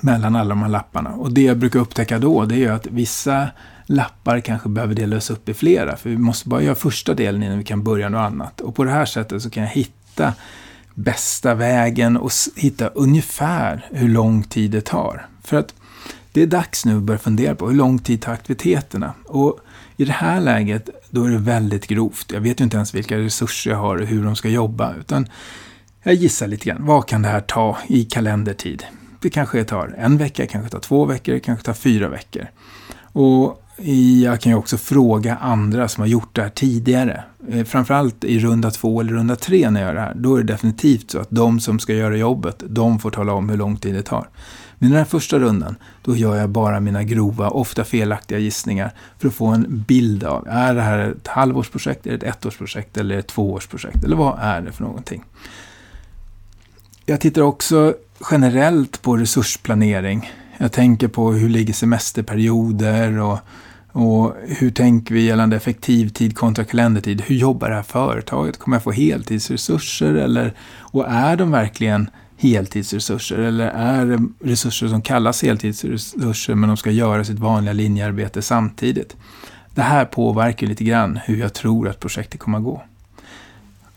mellan 0.00 0.36
alla 0.36 0.48
de 0.48 0.62
här 0.62 0.68
lapparna. 0.68 1.10
Och 1.10 1.32
det 1.32 1.42
jag 1.42 1.58
brukar 1.58 1.80
upptäcka 1.80 2.18
då, 2.18 2.44
det 2.44 2.64
är 2.64 2.72
att 2.72 2.86
vissa 2.86 3.48
lappar 3.88 4.40
kanske 4.40 4.68
behöver 4.68 4.94
delas 4.94 5.30
upp 5.30 5.48
i 5.48 5.54
flera. 5.54 5.96
För 5.96 6.10
vi 6.10 6.18
måste 6.18 6.48
bara 6.48 6.62
göra 6.62 6.74
första 6.74 7.14
delen 7.14 7.42
innan 7.42 7.58
vi 7.58 7.64
kan 7.64 7.82
börja 7.82 8.08
något 8.08 8.18
annat. 8.18 8.60
Och 8.60 8.74
på 8.74 8.84
det 8.84 8.90
här 8.90 9.04
sättet 9.04 9.42
så 9.42 9.50
kan 9.50 9.62
jag 9.62 9.70
hitta 9.70 10.34
bästa 10.94 11.54
vägen 11.54 12.16
och 12.16 12.32
hitta 12.56 12.88
ungefär 12.88 13.86
hur 13.90 14.08
lång 14.08 14.42
tid 14.42 14.70
det 14.70 14.80
tar. 14.80 15.26
För 15.44 15.56
att 15.56 15.74
det 16.32 16.42
är 16.42 16.46
dags 16.46 16.84
nu 16.84 16.96
att 16.96 17.02
börja 17.02 17.18
fundera 17.18 17.54
på 17.54 17.68
hur 17.68 17.74
lång 17.74 17.98
tid 17.98 18.22
tar 18.22 18.32
aktiviteterna? 18.32 19.14
Och 19.24 19.58
i 19.96 20.04
det 20.04 20.12
här 20.12 20.40
läget, 20.40 20.88
då 21.10 21.24
är 21.24 21.30
det 21.30 21.38
väldigt 21.38 21.86
grovt. 21.86 22.32
Jag 22.32 22.40
vet 22.40 22.60
ju 22.60 22.64
inte 22.64 22.76
ens 22.76 22.94
vilka 22.94 23.18
resurser 23.18 23.70
jag 23.70 23.78
har 23.78 23.96
och 23.96 24.06
hur 24.06 24.24
de 24.24 24.36
ska 24.36 24.48
jobba, 24.48 24.94
utan 24.94 25.28
jag 26.02 26.14
gissar 26.14 26.46
lite 26.46 26.64
grann. 26.64 26.86
Vad 26.86 27.08
kan 27.08 27.22
det 27.22 27.28
här 27.28 27.40
ta 27.40 27.78
i 27.88 28.04
kalendertid? 28.04 28.84
Det 29.20 29.30
kanske 29.30 29.64
tar 29.64 29.94
en 29.98 30.18
vecka, 30.18 30.46
kanske 30.46 30.70
tar 30.70 30.80
två 30.80 31.04
veckor, 31.04 31.38
kanske 31.38 31.64
tar 31.64 31.72
fyra 31.72 32.08
veckor. 32.08 32.46
Och 33.12 33.64
jag 34.22 34.40
kan 34.40 34.52
ju 34.52 34.58
också 34.58 34.76
fråga 34.76 35.36
andra 35.36 35.88
som 35.88 36.00
har 36.00 36.08
gjort 36.08 36.36
det 36.36 36.42
här 36.42 36.48
tidigare. 36.48 37.24
Eh, 37.48 37.64
framförallt 37.64 38.24
i 38.24 38.38
runda 38.38 38.70
två 38.70 39.00
eller 39.00 39.12
runda 39.12 39.36
tre 39.36 39.70
när 39.70 39.80
jag 39.80 39.88
gör 39.88 39.94
det 39.94 40.00
här. 40.00 40.14
Då 40.14 40.34
är 40.34 40.42
det 40.42 40.52
definitivt 40.52 41.10
så 41.10 41.18
att 41.18 41.30
de 41.30 41.60
som 41.60 41.78
ska 41.78 41.94
göra 41.94 42.16
jobbet, 42.16 42.62
de 42.68 42.98
får 42.98 43.10
tala 43.10 43.32
om 43.32 43.48
hur 43.48 43.56
lång 43.56 43.76
tid 43.76 43.94
det 43.94 44.02
tar. 44.02 44.28
Men 44.78 44.88
i 44.88 44.92
den 44.92 44.98
här 44.98 45.04
första 45.04 45.38
rundan, 45.38 45.76
då 46.02 46.16
gör 46.16 46.36
jag 46.36 46.50
bara 46.50 46.80
mina 46.80 47.02
grova, 47.02 47.50
ofta 47.50 47.84
felaktiga 47.84 48.38
gissningar 48.38 48.92
för 49.18 49.28
att 49.28 49.34
få 49.34 49.46
en 49.46 49.84
bild 49.88 50.24
av, 50.24 50.48
är 50.48 50.74
det 50.74 50.82
här 50.82 50.98
ett 50.98 51.26
halvårsprojekt, 51.26 52.06
är 52.06 52.10
det 52.10 52.26
ett 52.26 52.44
ettårsprojekt 52.44 52.96
eller 52.96 53.18
ett 53.18 53.26
tvåårsprojekt? 53.26 54.04
Eller 54.04 54.16
vad 54.16 54.38
är 54.40 54.60
det 54.60 54.72
för 54.72 54.84
någonting? 54.84 55.24
Jag 57.06 57.20
tittar 57.20 57.42
också 57.42 57.94
generellt 58.30 59.02
på 59.02 59.16
resursplanering. 59.16 60.32
Jag 60.58 60.72
tänker 60.72 61.08
på 61.08 61.32
hur 61.32 61.48
ligger 61.48 61.72
semesterperioder 61.72 63.18
och, 63.18 63.38
och 63.92 64.34
hur 64.46 64.70
tänker 64.70 65.14
vi 65.14 65.24
gällande 65.24 65.56
effektiv 65.56 66.08
tid 66.08 66.36
kontra 66.36 66.64
kalendertid? 66.64 67.20
Hur 67.20 67.34
jobbar 67.34 67.68
det 67.68 67.74
här 67.74 67.82
företaget? 67.82 68.58
Kommer 68.58 68.76
jag 68.76 68.84
få 68.84 68.92
heltidsresurser? 68.92 70.14
Eller, 70.14 70.52
och 70.80 71.08
är 71.08 71.36
de 71.36 71.50
verkligen 71.50 72.10
heltidsresurser 72.38 73.38
eller 73.38 73.66
är 73.66 74.06
det 74.06 74.28
resurser 74.40 74.88
som 74.88 75.02
kallas 75.02 75.42
heltidsresurser 75.42 76.54
men 76.54 76.68
de 76.68 76.76
ska 76.76 76.90
göra 76.90 77.24
sitt 77.24 77.38
vanliga 77.38 77.72
linjearbete 77.72 78.42
samtidigt. 78.42 79.16
Det 79.74 79.82
här 79.82 80.04
påverkar 80.04 80.66
lite 80.66 80.84
grann 80.84 81.16
hur 81.24 81.36
jag 81.36 81.54
tror 81.54 81.88
att 81.88 82.00
projektet 82.00 82.40
kommer 82.40 82.58
att 82.58 82.64
gå. 82.64 82.82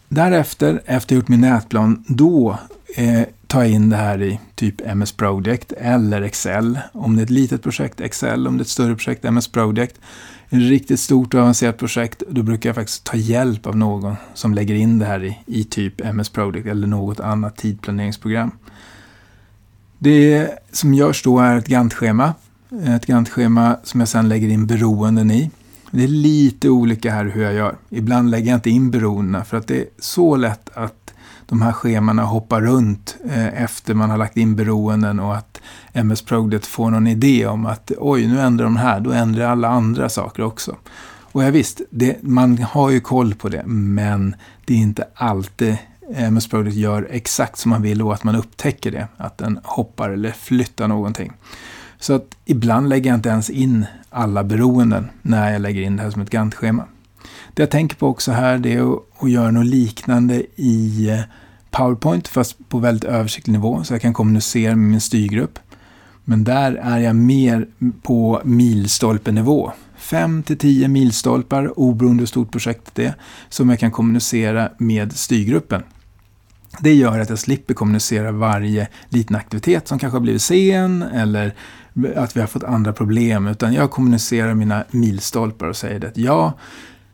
Därefter, 0.08 0.82
efter 0.86 1.16
jag 1.16 1.20
gjort 1.20 1.28
min 1.28 1.42
nätplan, 1.42 2.04
då 2.08 2.58
eh, 2.96 3.24
tar 3.52 3.62
jag 3.62 3.72
in 3.72 3.90
det 3.90 3.96
här 3.96 4.22
i 4.22 4.40
typ 4.56 4.82
MS 4.86 5.12
Project 5.12 5.72
eller 5.72 6.22
Excel. 6.22 6.80
Om 6.92 7.16
det 7.16 7.22
är 7.22 7.24
ett 7.24 7.30
litet 7.30 7.64
projekt, 7.64 8.02
Excel. 8.02 8.48
Om 8.48 8.58
det 8.58 8.62
är 8.62 8.64
ett 8.64 8.70
större 8.70 8.96
projekt, 8.96 9.26
MS 9.26 9.48
Project 9.48 9.96
ett 10.50 10.60
riktigt 10.60 11.00
stort 11.00 11.34
och 11.34 11.40
avancerat 11.40 11.78
projekt, 11.78 12.24
då 12.30 12.44
brukar 12.44 12.70
jag 12.70 12.76
faktiskt 12.76 13.04
ta 13.04 13.18
hjälp 13.18 13.68
av 13.68 13.78
någon 13.78 14.16
som 14.34 14.54
lägger 14.54 14.76
in 14.76 15.00
det 15.00 15.06
här 15.06 15.24
i, 15.24 15.38
i 15.46 15.64
typ 15.64 16.02
MS 16.02 16.30
Project 16.30 16.68
eller 16.68 16.88
något 16.88 17.20
annat 17.20 17.58
tidplaneringsprogram. 17.58 18.52
Det 19.98 20.50
som 20.72 20.94
görs 20.94 21.24
då 21.24 21.40
är 21.40 21.58
ett 21.58 21.68
Gantt-schema. 21.68 22.34
Ett 22.86 23.06
Gantt-schema 23.06 23.78
som 23.84 24.00
jag 24.00 24.10
sedan 24.10 24.30
lägger 24.30 24.48
in 24.48 24.68
beroenden 24.68 25.32
i. 25.32 25.52
Det 25.92 26.04
är 26.04 26.08
lite 26.08 26.70
olika 26.70 27.12
här 27.12 27.26
hur 27.26 27.44
jag 27.44 27.54
gör. 27.54 27.76
Ibland 27.90 28.32
lägger 28.32 28.52
jag 28.52 28.58
inte 28.58 28.70
in 28.70 28.92
beroendena 28.92 29.44
för 29.46 29.58
att 29.58 29.68
det 29.68 29.82
är 29.82 29.88
så 30.00 30.36
lätt 30.36 30.70
att 30.74 31.11
de 31.52 31.62
här 31.62 31.72
schemana 31.72 32.24
hoppar 32.24 32.62
runt 32.62 33.18
eh, 33.30 33.64
efter 33.64 33.94
man 33.94 34.10
har 34.10 34.18
lagt 34.18 34.38
in 34.38 34.56
beroenden 34.56 35.20
och 35.20 35.36
att 35.36 35.62
MS 35.94 36.22
Project 36.22 36.66
får 36.66 36.92
någon 36.92 37.08
idé 37.08 37.46
om 37.46 37.66
att 37.66 37.92
oj, 37.98 38.28
nu 38.28 38.40
ändrar 38.40 38.66
de 38.66 38.76
här, 38.76 39.00
då 39.00 39.12
ändrar 39.12 39.46
alla 39.46 39.68
andra 39.68 40.10
saker 40.10 40.44
också. 40.44 40.76
Och 41.22 41.44
ja, 41.44 41.50
visst, 41.50 41.82
det, 41.90 42.24
man 42.24 42.58
har 42.58 42.90
ju 42.90 43.00
koll 43.00 43.36
på 43.36 43.50
det, 43.50 43.64
men 43.66 44.36
det 44.66 44.74
är 44.74 44.78
inte 44.78 45.08
alltid 45.16 45.78
MS 46.16 46.48
Project 46.48 46.76
gör 46.76 47.08
exakt 47.12 47.58
som 47.58 47.70
man 47.70 47.82
vill 47.82 48.02
och 48.02 48.14
att 48.14 48.24
man 48.24 48.36
upptäcker 48.36 48.92
det, 48.92 49.08
att 49.18 49.38
den 49.38 49.60
hoppar 49.64 50.10
eller 50.10 50.32
flyttar 50.32 50.88
någonting. 50.88 51.32
Så 52.00 52.14
att 52.14 52.38
ibland 52.46 52.90
lägger 52.90 53.10
jag 53.10 53.18
inte 53.18 53.30
ens 53.30 53.50
in 53.50 53.86
alla 54.10 54.44
beroenden 54.44 55.10
när 55.22 55.52
jag 55.52 55.62
lägger 55.62 55.82
in 55.82 55.96
det 55.96 56.04
här 56.04 56.10
som 56.10 56.22
ett 56.22 56.30
Gantt-schema. 56.30 56.86
Det 57.54 57.62
jag 57.62 57.72
tänker 57.72 57.96
på 57.96 58.08
också 58.08 58.32
här 58.32 58.58
det 58.58 58.74
är 58.74 58.94
att, 58.94 59.24
att 59.24 59.32
göra 59.32 59.52
något 59.52 59.66
liknande 59.66 60.44
i 60.56 61.10
eh, 61.10 61.20
PowerPoint 61.72 62.28
fast 62.28 62.70
på 62.70 62.80
väldigt 62.80 63.04
översiktlig 63.04 63.52
nivå 63.52 63.84
så 63.84 63.94
jag 63.94 64.02
kan 64.02 64.14
kommunicera 64.14 64.76
med 64.76 64.90
min 64.90 65.02
styrgrupp. 65.02 65.60
Men 66.24 66.44
där 66.44 66.74
är 66.74 66.98
jag 66.98 67.16
mer 67.16 67.68
på 68.02 68.42
milstolpenivå. 68.44 69.72
5 69.98 70.44
till 70.44 70.58
10 70.58 70.88
milstolpar, 70.88 71.80
oberoende 71.80 72.22
hur 72.22 72.28
stort 72.28 72.52
projektet 72.52 73.00
är, 73.00 73.14
som 73.50 73.70
jag 73.70 73.80
kan 73.80 73.92
kommunicera 73.92 74.70
med 74.78 75.14
styrgruppen. 75.14 75.84
Det 76.80 76.94
gör 76.94 77.20
att 77.20 77.30
jag 77.30 77.40
slipper 77.40 77.74
kommunicera 77.74 78.32
varje 78.32 78.88
liten 79.10 79.36
aktivitet 79.36 79.88
som 79.88 80.00
kanske 80.00 80.16
har 80.16 80.22
blivit 80.22 80.42
sen 80.42 81.02
eller 81.02 81.56
att 82.16 82.36
vi 82.36 82.40
har 82.40 82.48
fått 82.48 82.64
andra 82.64 82.94
problem, 82.94 83.48
utan 83.48 83.74
jag 83.74 83.92
kommunicerar 83.92 84.54
mina 84.54 84.84
milstolpar 84.92 85.68
och 85.68 85.76
säger 85.76 86.06
att 86.06 86.18
ja, 86.18 86.54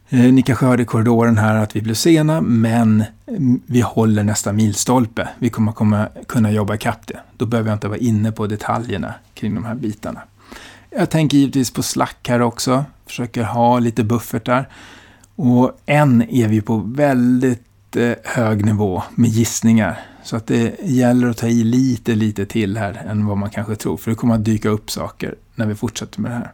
Eh, 0.09 0.33
ni 0.33 0.41
kanske 0.41 0.65
hörde 0.65 0.83
i 0.83 0.85
korridoren 0.85 1.37
här 1.37 1.55
att 1.55 1.75
vi 1.75 1.81
blev 1.81 1.93
sena, 1.93 2.41
men 2.41 3.03
mm, 3.27 3.61
vi 3.65 3.81
håller 3.81 4.23
nästa 4.23 4.53
milstolpe. 4.53 5.27
Vi 5.39 5.49
kommer, 5.49 5.71
kommer 5.71 6.09
kunna 6.27 6.51
jobba 6.51 6.75
ikapp 6.75 7.07
det. 7.07 7.19
Då 7.37 7.45
behöver 7.45 7.69
jag 7.69 7.75
inte 7.75 7.87
vara 7.87 7.97
inne 7.97 8.31
på 8.31 8.47
detaljerna 8.47 9.13
kring 9.33 9.55
de 9.55 9.65
här 9.65 9.75
bitarna. 9.75 10.21
Jag 10.89 11.09
tänker 11.09 11.37
givetvis 11.37 11.71
på 11.71 11.83
Slack 11.83 12.27
här 12.29 12.41
också. 12.41 12.85
Försöker 13.05 13.43
ha 13.43 13.79
lite 13.79 14.03
buffertar. 14.03 14.69
Och 15.35 15.71
än 15.85 16.29
är 16.29 16.47
vi 16.47 16.61
på 16.61 16.77
väldigt 16.77 17.95
eh, 17.95 18.13
hög 18.23 18.65
nivå 18.65 19.03
med 19.15 19.29
gissningar. 19.29 19.99
Så 20.23 20.35
att 20.35 20.47
det 20.47 20.79
gäller 20.83 21.27
att 21.27 21.37
ta 21.37 21.47
i 21.47 21.63
lite, 21.63 22.15
lite 22.15 22.45
till 22.45 22.77
här 22.77 23.01
än 23.07 23.25
vad 23.25 23.37
man 23.37 23.49
kanske 23.49 23.75
tror. 23.75 23.97
För 23.97 24.11
det 24.11 24.15
kommer 24.15 24.35
att 24.35 24.45
dyka 24.45 24.69
upp 24.69 24.91
saker 24.91 25.35
när 25.55 25.65
vi 25.65 25.75
fortsätter 25.75 26.21
med 26.21 26.31
det 26.31 26.35
här. 26.35 26.51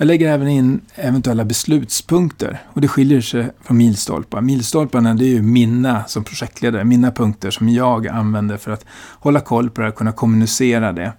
Jag 0.00 0.06
lägger 0.06 0.32
även 0.32 0.48
in 0.48 0.80
eventuella 0.94 1.44
beslutspunkter 1.44 2.62
och 2.66 2.80
det 2.80 2.88
skiljer 2.88 3.20
sig 3.20 3.50
från 3.62 3.76
milstolpar. 3.76 4.40
Milstolparna 4.40 5.14
det 5.14 5.24
är 5.24 5.28
ju 5.28 5.42
mina 5.42 6.04
som 6.04 6.24
projektledare, 6.24 6.84
mina 6.84 7.10
punkter 7.12 7.50
som 7.50 7.68
jag 7.68 8.08
använder 8.08 8.56
för 8.56 8.70
att 8.70 8.84
hålla 9.18 9.40
koll 9.40 9.70
på 9.70 9.80
det 9.80 9.88
och 9.88 9.94
kunna 9.94 10.12
kommunicera 10.12 10.92
det. 10.92 11.12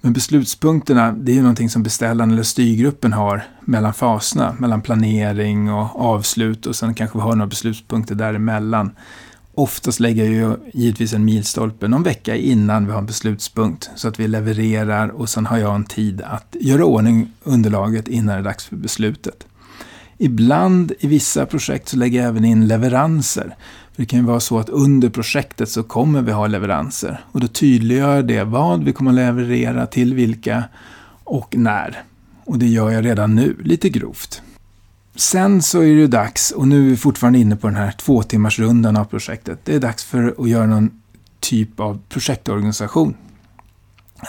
Men 0.00 0.12
beslutspunkterna, 0.12 1.12
det 1.12 1.32
är 1.32 1.34
ju 1.34 1.42
någonting 1.42 1.70
som 1.70 1.82
beställaren 1.82 2.30
eller 2.30 2.42
styrgruppen 2.42 3.12
har 3.12 3.44
mellan 3.60 3.94
faserna, 3.94 4.56
mellan 4.58 4.82
planering 4.82 5.72
och 5.72 6.00
avslut 6.00 6.66
och 6.66 6.76
sen 6.76 6.94
kanske 6.94 7.18
vi 7.18 7.22
har 7.22 7.36
några 7.36 7.48
beslutspunkter 7.48 8.14
däremellan. 8.14 8.90
Oftast 9.56 10.00
lägger 10.00 10.24
jag 10.24 10.32
ju 10.32 10.56
givetvis 10.72 11.12
en 11.12 11.24
milstolpe 11.24 11.88
någon 11.88 12.02
vecka 12.02 12.36
innan 12.36 12.86
vi 12.86 12.92
har 12.92 12.98
en 12.98 13.06
beslutspunkt 13.06 13.90
så 13.96 14.08
att 14.08 14.20
vi 14.20 14.28
levererar 14.28 15.08
och 15.08 15.28
sen 15.28 15.46
har 15.46 15.58
jag 15.58 15.74
en 15.74 15.84
tid 15.84 16.22
att 16.22 16.56
göra 16.60 16.84
ordning 16.84 17.32
underlaget 17.42 18.08
innan 18.08 18.34
det 18.34 18.40
är 18.40 18.42
dags 18.42 18.64
för 18.64 18.76
beslutet. 18.76 19.46
Ibland 20.18 20.92
i 20.98 21.06
vissa 21.06 21.46
projekt 21.46 21.88
så 21.88 21.96
lägger 21.96 22.20
jag 22.20 22.28
även 22.28 22.44
in 22.44 22.66
leveranser. 22.66 23.56
För 23.92 24.02
det 24.02 24.06
kan 24.06 24.18
ju 24.18 24.24
vara 24.24 24.40
så 24.40 24.58
att 24.58 24.68
under 24.68 25.08
projektet 25.08 25.68
så 25.68 25.82
kommer 25.82 26.22
vi 26.22 26.32
ha 26.32 26.46
leveranser 26.46 27.24
och 27.32 27.40
då 27.40 27.46
tydliggör 27.46 28.22
det 28.22 28.44
vad 28.44 28.84
vi 28.84 28.92
kommer 28.92 29.12
leverera 29.12 29.86
till 29.86 30.14
vilka 30.14 30.64
och 31.24 31.56
när. 31.56 32.02
Och 32.44 32.58
det 32.58 32.66
gör 32.66 32.90
jag 32.90 33.04
redan 33.04 33.34
nu, 33.34 33.56
lite 33.64 33.88
grovt. 33.88 34.42
Sen 35.16 35.62
så 35.62 35.82
är 35.82 35.96
det 35.96 36.06
dags, 36.06 36.50
och 36.50 36.68
nu 36.68 36.86
är 36.86 36.90
vi 36.90 36.96
fortfarande 36.96 37.38
inne 37.38 37.56
på 37.56 37.66
den 37.66 37.76
här 37.76 37.92
två 37.92 38.22
timmars 38.22 38.58
rundan 38.58 38.96
av 38.96 39.04
projektet. 39.04 39.58
Det 39.64 39.74
är 39.74 39.80
dags 39.80 40.04
för 40.04 40.34
att 40.38 40.48
göra 40.48 40.66
någon 40.66 40.90
typ 41.40 41.80
av 41.80 42.00
projektorganisation. 42.08 43.16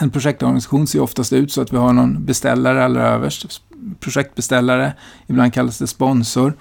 En 0.00 0.10
projektorganisation 0.10 0.86
ser 0.86 1.00
oftast 1.00 1.32
ut 1.32 1.52
så 1.52 1.62
att 1.62 1.72
vi 1.72 1.76
har 1.76 1.92
någon 1.92 2.24
beställare 2.24 2.84
allra 2.84 3.08
överst, 3.08 3.62
projektbeställare, 4.00 4.92
ibland 5.26 5.54
kallas 5.54 5.78
det 5.78 5.86
sponsor. 5.86 6.54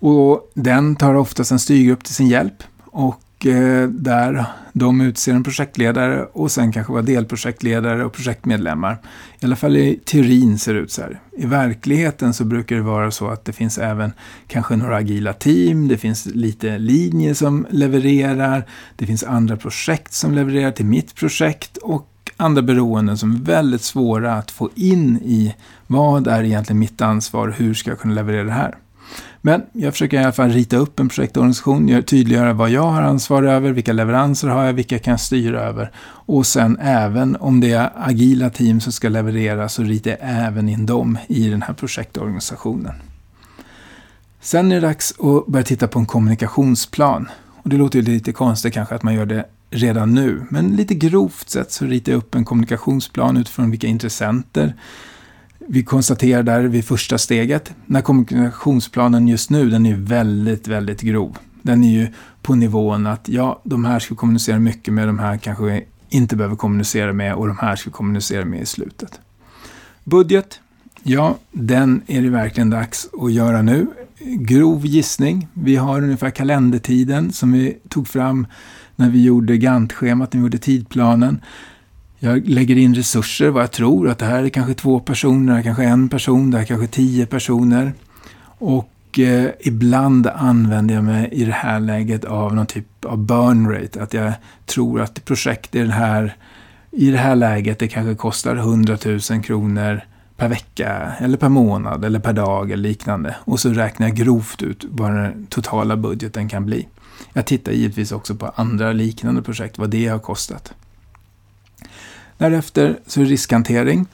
Och 0.00 0.50
den 0.54 0.96
tar 0.96 1.14
oftast 1.14 1.50
en 1.50 1.58
styrgrupp 1.58 2.04
till 2.04 2.14
sin 2.14 2.28
hjälp 2.28 2.62
och 2.84 3.20
Eh, 3.44 3.88
där 3.88 4.44
de 4.72 5.00
utser 5.00 5.34
en 5.34 5.44
projektledare 5.44 6.24
och 6.32 6.50
sen 6.50 6.72
kanske 6.72 6.92
vara 6.92 7.02
delprojektledare 7.02 8.04
och 8.04 8.12
projektmedlemmar. 8.12 8.98
I 9.40 9.44
alla 9.44 9.56
fall 9.56 9.76
i 9.76 10.00
teorin 10.04 10.58
ser 10.58 10.74
det 10.74 10.80
ut 10.80 10.92
så 10.92 11.02
här. 11.02 11.20
I 11.36 11.46
verkligheten 11.46 12.34
så 12.34 12.44
brukar 12.44 12.76
det 12.76 12.82
vara 12.82 13.10
så 13.10 13.28
att 13.28 13.44
det 13.44 13.52
finns 13.52 13.78
även 13.78 14.12
kanske 14.46 14.76
några 14.76 14.96
agila 14.96 15.32
team, 15.32 15.88
det 15.88 15.98
finns 15.98 16.26
lite 16.26 16.78
linjer 16.78 17.34
som 17.34 17.66
levererar, 17.70 18.66
det 18.96 19.06
finns 19.06 19.24
andra 19.24 19.56
projekt 19.56 20.12
som 20.12 20.34
levererar 20.34 20.70
till 20.70 20.86
mitt 20.86 21.14
projekt 21.14 21.76
och 21.76 22.30
andra 22.36 22.62
beroenden 22.62 23.18
som 23.18 23.34
är 23.34 23.38
väldigt 23.38 23.82
svåra 23.82 24.34
att 24.34 24.50
få 24.50 24.70
in 24.74 25.16
i 25.16 25.54
vad 25.86 26.26
är 26.26 26.44
egentligen 26.44 26.78
mitt 26.78 27.00
ansvar, 27.00 27.54
hur 27.58 27.74
ska 27.74 27.90
jag 27.90 27.98
kunna 27.98 28.14
leverera 28.14 28.44
det 28.44 28.52
här? 28.52 28.74
Men 29.40 29.62
jag 29.72 29.92
försöker 29.92 30.20
i 30.20 30.22
alla 30.22 30.32
fall 30.32 30.50
rita 30.50 30.76
upp 30.76 31.00
en 31.00 31.08
projektorganisation, 31.08 32.02
tydliggöra 32.02 32.52
vad 32.52 32.70
jag 32.70 32.82
har 32.82 33.02
ansvar 33.02 33.42
över, 33.42 33.72
vilka 33.72 33.92
leveranser 33.92 34.48
har 34.48 34.64
jag, 34.64 34.72
vilka 34.72 34.98
kan 34.98 35.10
jag 35.10 35.20
styra 35.20 35.60
över. 35.60 35.90
Och 36.00 36.46
sen 36.46 36.78
även 36.80 37.36
om 37.36 37.60
det 37.60 37.72
är 37.72 37.90
agila 37.96 38.50
team 38.50 38.80
som 38.80 38.92
ska 38.92 39.08
leverera 39.08 39.68
så 39.68 39.82
ritar 39.82 40.10
jag 40.10 40.18
även 40.22 40.68
in 40.68 40.86
dem 40.86 41.18
i 41.28 41.48
den 41.48 41.62
här 41.62 41.74
projektorganisationen. 41.74 42.94
Sen 44.40 44.72
är 44.72 44.80
det 44.80 44.86
dags 44.86 45.14
att 45.20 45.46
börja 45.46 45.64
titta 45.64 45.88
på 45.88 45.98
en 45.98 46.06
kommunikationsplan. 46.06 47.28
Och 47.62 47.68
det 47.68 47.76
låter 47.76 47.98
ju 47.98 48.04
lite 48.04 48.32
konstigt 48.32 48.74
kanske 48.74 48.94
att 48.94 49.02
man 49.02 49.14
gör 49.14 49.26
det 49.26 49.44
redan 49.70 50.14
nu, 50.14 50.46
men 50.50 50.76
lite 50.76 50.94
grovt 50.94 51.50
sett 51.50 51.72
så 51.72 51.84
ritar 51.84 52.12
jag 52.12 52.18
upp 52.18 52.34
en 52.34 52.44
kommunikationsplan 52.44 53.36
utifrån 53.36 53.70
vilka 53.70 53.86
intressenter 53.86 54.74
vi 55.70 55.82
konstaterar 55.82 56.42
där 56.42 56.62
vid 56.62 56.84
första 56.84 57.18
steget, 57.18 57.72
när 57.86 58.00
kommunikationsplanen 58.00 59.28
just 59.28 59.50
nu, 59.50 59.70
den 59.70 59.86
är 59.86 59.94
väldigt, 59.94 60.68
väldigt 60.68 61.00
grov. 61.00 61.38
Den 61.62 61.84
är 61.84 61.90
ju 61.90 62.08
på 62.42 62.54
nivån 62.54 63.06
att 63.06 63.28
ja, 63.28 63.60
de 63.64 63.84
här 63.84 63.98
ska 63.98 64.14
kommunicera 64.14 64.58
mycket 64.58 64.94
med, 64.94 65.08
de 65.08 65.18
här 65.18 65.36
kanske 65.36 65.82
inte 66.08 66.36
behöver 66.36 66.56
kommunicera 66.56 67.12
med 67.12 67.34
och 67.34 67.46
de 67.46 67.58
här 67.58 67.76
ska 67.76 67.90
kommunicera 67.90 68.44
med 68.44 68.62
i 68.62 68.66
slutet. 68.66 69.20
Budget, 70.04 70.60
ja, 71.02 71.36
den 71.52 72.02
är 72.06 72.22
det 72.22 72.30
verkligen 72.30 72.70
dags 72.70 73.08
att 73.22 73.32
göra 73.32 73.62
nu. 73.62 73.86
Grov 74.20 74.86
gissning, 74.86 75.48
vi 75.52 75.76
har 75.76 76.02
ungefär 76.02 76.30
kalendertiden 76.30 77.32
som 77.32 77.52
vi 77.52 77.78
tog 77.88 78.08
fram 78.08 78.46
när 78.96 79.10
vi 79.10 79.24
gjorde 79.24 79.56
Gantt-schemat, 79.56 80.32
när 80.32 80.40
vi 80.40 80.44
gjorde 80.44 80.58
tidplanen. 80.58 81.40
Jag 82.20 82.48
lägger 82.48 82.78
in 82.78 82.94
resurser, 82.94 83.48
vad 83.50 83.62
jag 83.62 83.72
tror 83.72 84.08
att 84.08 84.18
det 84.18 84.26
här 84.26 84.44
är 84.44 84.48
kanske 84.48 84.74
två 84.74 85.00
personer, 85.00 85.46
det 85.46 85.52
här 85.52 85.60
är 85.60 85.64
kanske 85.64 85.84
en 85.84 86.08
person, 86.08 86.50
det 86.50 86.56
här 86.56 86.64
är 86.64 86.68
kanske 86.68 86.86
tio 86.86 87.26
personer. 87.26 87.92
Och 88.58 89.18
eh, 89.18 89.50
ibland 89.60 90.26
använder 90.26 90.94
jag 90.94 91.04
mig 91.04 91.28
i 91.32 91.44
det 91.44 91.52
här 91.52 91.80
läget 91.80 92.24
av 92.24 92.54
någon 92.54 92.66
typ 92.66 93.04
av 93.04 93.18
burn 93.18 93.70
rate. 93.70 94.02
Att 94.02 94.14
jag 94.14 94.32
tror 94.66 95.00
att 95.00 95.24
projekt 95.24 95.74
i, 95.74 95.78
den 95.78 95.90
här, 95.90 96.36
i 96.90 97.10
det 97.10 97.18
här 97.18 97.36
läget 97.36 97.78
det 97.78 97.88
kanske 97.88 98.14
kostar 98.14 98.56
100 98.56 98.98
000 99.04 99.42
kronor 99.42 100.00
per 100.36 100.48
vecka 100.48 101.12
eller 101.18 101.36
per 101.36 101.48
månad 101.48 102.04
eller 102.04 102.20
per 102.20 102.32
dag 102.32 102.70
eller 102.70 102.82
liknande. 102.82 103.36
Och 103.44 103.60
så 103.60 103.70
räknar 103.70 104.08
jag 104.08 104.16
grovt 104.16 104.62
ut 104.62 104.84
vad 104.90 105.14
den 105.14 105.46
totala 105.46 105.96
budgeten 105.96 106.48
kan 106.48 106.66
bli. 106.66 106.88
Jag 107.32 107.46
tittar 107.46 107.72
givetvis 107.72 108.12
också 108.12 108.34
på 108.34 108.52
andra 108.54 108.92
liknande 108.92 109.42
projekt, 109.42 109.78
vad 109.78 109.90
det 109.90 110.06
har 110.06 110.18
kostat. 110.18 110.74
Därefter 112.38 112.98
så 113.06 113.20
är 113.20 113.24
det 113.24 113.30
riskhantering. 113.30 114.06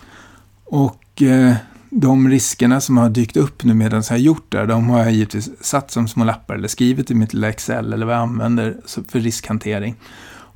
Och 0.65 1.23
eh, 1.23 1.55
de 1.91 2.29
riskerna 2.29 2.81
som 2.81 2.97
har 2.97 3.09
dykt 3.09 3.37
upp 3.37 3.65
nu 3.65 3.75
medan 3.75 4.03
jag 4.09 4.15
har 4.15 4.19
gjort 4.19 4.53
det, 4.53 4.67
de 4.67 4.89
har 4.89 4.99
jag 4.99 5.13
givetvis 5.13 5.51
satt 5.61 5.91
som 5.91 6.09
små 6.09 6.25
lappar 6.25 6.55
eller 6.55 6.69
skrivit 6.69 7.11
i 7.11 7.15
mitt 7.15 7.35
lilla 7.35 7.49
Excel 7.49 7.93
eller 7.93 8.07
vad 8.07 8.15
jag 8.15 8.23
använder 8.23 8.77
för 9.09 9.21
riskhantering. 9.21 9.97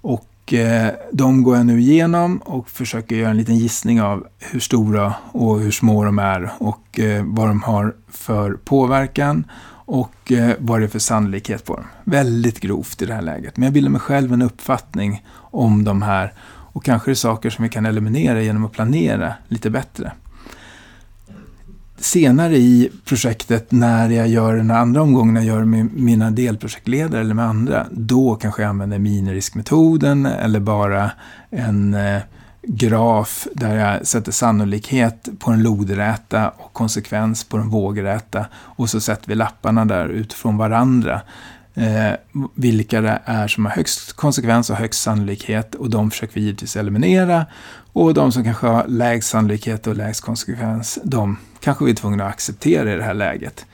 Och 0.01 0.53
eh, 0.53 0.93
de 1.13 1.43
går 1.43 1.57
jag 1.57 1.67
nu 1.67 1.81
igenom 1.81 2.39
och 2.39 2.71
försöker 2.71 3.17
göra 3.17 3.31
en 3.31 3.37
liten 3.37 3.57
gissning 3.57 4.03
av 4.03 4.27
hur 4.39 4.61
stora 4.61 5.15
och 5.33 5.61
hur 5.61 5.71
små 5.71 6.05
de 6.05 6.19
är 6.19 6.51
och 6.59 6.99
eh, 6.99 7.25
vad 7.27 7.49
de 7.49 7.63
har 7.63 7.95
för 8.09 8.53
påverkan 8.53 9.45
och 9.71 10.33
eh, 10.33 10.55
vad 10.59 10.81
det 10.81 10.85
är 10.85 10.89
för 10.89 10.99
sannolikhet 10.99 11.65
på 11.65 11.77
dem. 11.77 11.87
Väldigt 12.05 12.61
grovt 12.61 13.03
i 13.03 13.07
det 13.07 13.15
här 13.15 13.23
läget, 13.23 13.57
men 13.57 13.65
jag 13.65 13.73
bildar 13.73 13.91
mig 13.91 14.01
själv 14.01 14.33
en 14.33 14.43
uppfattning 14.43 15.25
om 15.35 15.85
de 15.85 16.03
här 16.03 16.33
och 16.79 16.85
kanske 16.85 17.11
är 17.11 17.13
det 17.13 17.17
saker 17.17 17.51
som 17.51 17.63
vi 17.63 17.69
kan 17.69 17.87
eliminera 17.87 18.43
genom 18.43 18.65
att 18.65 18.73
planera 18.73 19.35
lite 19.49 19.71
bättre. 19.71 20.13
Senare 21.97 22.57
i 22.57 22.91
projektet, 23.05 23.73
när 23.73 24.11
jag 24.11 24.29
gör 24.29 24.57
den 24.57 24.71
andra 24.71 25.03
omgången, 25.03 25.35
när 25.35 25.41
jag 25.41 25.57
gör 25.57 25.65
med 25.65 25.93
mina 25.95 26.31
delprojektledare 26.31 27.21
eller 27.21 27.35
med 27.35 27.45
andra, 27.45 27.87
då 27.91 28.35
kanske 28.35 28.63
jag 28.63 28.69
använder 28.69 28.99
miniriskmetoden 28.99 30.27
eller 30.27 30.61
bara 30.61 31.11
en 31.51 31.95
eh, 31.95 32.21
graf 32.63 33.47
där 33.55 33.77
jag 33.77 34.07
sätter 34.07 34.33
sannolikhet 34.33 35.29
på 35.39 35.51
en 35.51 35.63
lodräta 35.63 36.49
och 36.49 36.73
konsekvens 36.73 37.45
på 37.45 37.57
en 37.57 37.69
vågräta 37.69 38.47
och 38.55 38.91
så 38.91 39.01
sätter 39.01 39.29
vi 39.29 39.35
lapparna 39.35 39.85
där 39.85 40.09
utifrån 40.09 40.57
varandra 40.57 41.21
eh, 41.79 42.13
vilka 42.55 43.01
det 43.01 43.23
är 43.25 43.49
som 43.49 43.65
har 43.65 43.73
högst 43.73 44.13
konsekvens 44.13 44.71
och 44.71 44.77
högst 44.77 45.03
sannolikhet 45.03 45.75
och 45.75 45.91
de 45.91 46.11
försöker 46.11 46.35
vi 46.35 46.41
givetvis 46.41 46.77
eliminera. 46.77 47.47
Och 47.93 48.15
de 48.15 48.33
som 48.33 48.45
kanske 48.45 48.67
har 48.67 48.87
lägst 48.89 49.31
sannolikhet 49.31 49.87
och 49.87 49.97
lägst 49.97 50.21
konsekvens, 50.21 50.99
de 51.05 51.37
kanske 51.61 51.85
vi 51.85 51.91
är 51.91 51.95
tvungna 51.95 52.25
att 52.25 52.31
acceptera 52.31 52.93
i 52.93 52.97
det 52.97 53.03
här 53.03 53.15
läget. 53.15 53.67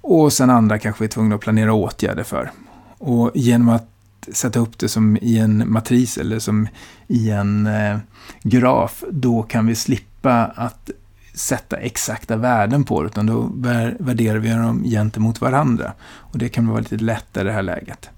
Och 0.00 0.32
sen 0.32 0.50
andra 0.50 0.78
kanske 0.78 1.02
vi 1.02 1.06
är 1.06 1.10
tvungna 1.10 1.34
att 1.34 1.40
planera 1.40 1.72
åtgärder 1.72 2.22
för. 2.22 2.50
Och 2.98 3.30
genom 3.34 3.68
att 3.68 3.88
sätta 4.32 4.60
upp 4.60 4.78
det 4.78 4.88
som 4.88 5.16
i 5.16 5.38
en 5.38 5.72
matris 5.72 6.18
eller 6.18 6.38
som 6.38 6.68
i 7.06 7.30
en 7.30 7.66
eh, 7.66 7.98
graf, 8.42 9.04
då 9.10 9.42
kan 9.42 9.66
vi 9.66 9.74
slippa 9.74 10.44
att 10.44 10.90
sätta 11.36 11.76
exakta 11.76 12.36
värden 12.36 12.84
på 12.84 13.02
det, 13.02 13.06
utan 13.06 13.26
då 13.26 13.50
värderar 13.98 14.38
vi 14.38 14.48
dem 14.48 14.84
gentemot 14.84 15.40
varandra. 15.40 15.92
Och 16.14 16.38
det 16.38 16.48
kan 16.48 16.68
vara 16.68 16.80
lite 16.80 16.96
lättare 16.96 17.42
i 17.42 17.46
det 17.46 17.52
här 17.52 17.62
läget. 17.62 18.10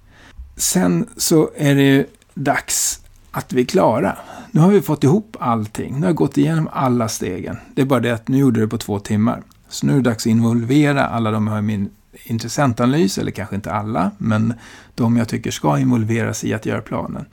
Sen 0.57 1.07
så 1.17 1.51
är 1.57 1.75
det 1.75 1.83
ju 1.83 2.07
dags 2.35 3.01
att 3.31 3.53
vi 3.53 3.61
är 3.61 3.65
klara. 3.65 4.17
Nu 4.51 4.61
har 4.61 4.69
vi 4.69 4.83
fått 4.83 5.05
ihop 5.05 5.37
allting. 5.41 5.95
Nu 5.95 6.01
har 6.01 6.07
jag 6.07 6.17
gått 6.17 6.39
igenom 6.39 6.69
alla 6.73 7.09
stegen. 7.09 7.57
Det 7.75 7.83
är 7.83 7.87
bara 7.87 8.01
det 8.01 8.11
att 8.11 8.29
nu 8.29 8.39
gjorde 8.39 8.61
det 8.61 8.69
på 8.69 8.79
två 8.79 8.99
timmar. 8.99 9.43
Så 9.69 9.87
nu 9.87 9.93
är 9.93 9.97
det 9.97 10.03
dags 10.03 10.23
att 10.23 10.31
involvera 10.31 11.07
alla 11.07 11.31
de 11.31 11.49
här 11.49 11.59
i 11.59 11.63
min 11.63 11.91
intressentanalys, 12.25 13.19
eller 13.19 13.31
kanske 13.31 13.57
inte 13.57 13.73
alla, 13.73 14.11
men 14.19 14.55
de 14.95 15.17
jag 15.17 15.29
tycker 15.29 15.51
ska 15.51 15.79
involveras 15.79 16.45
i 16.45 16.55
att 16.55 16.67
göra 16.67 16.81
planen. 16.81 17.25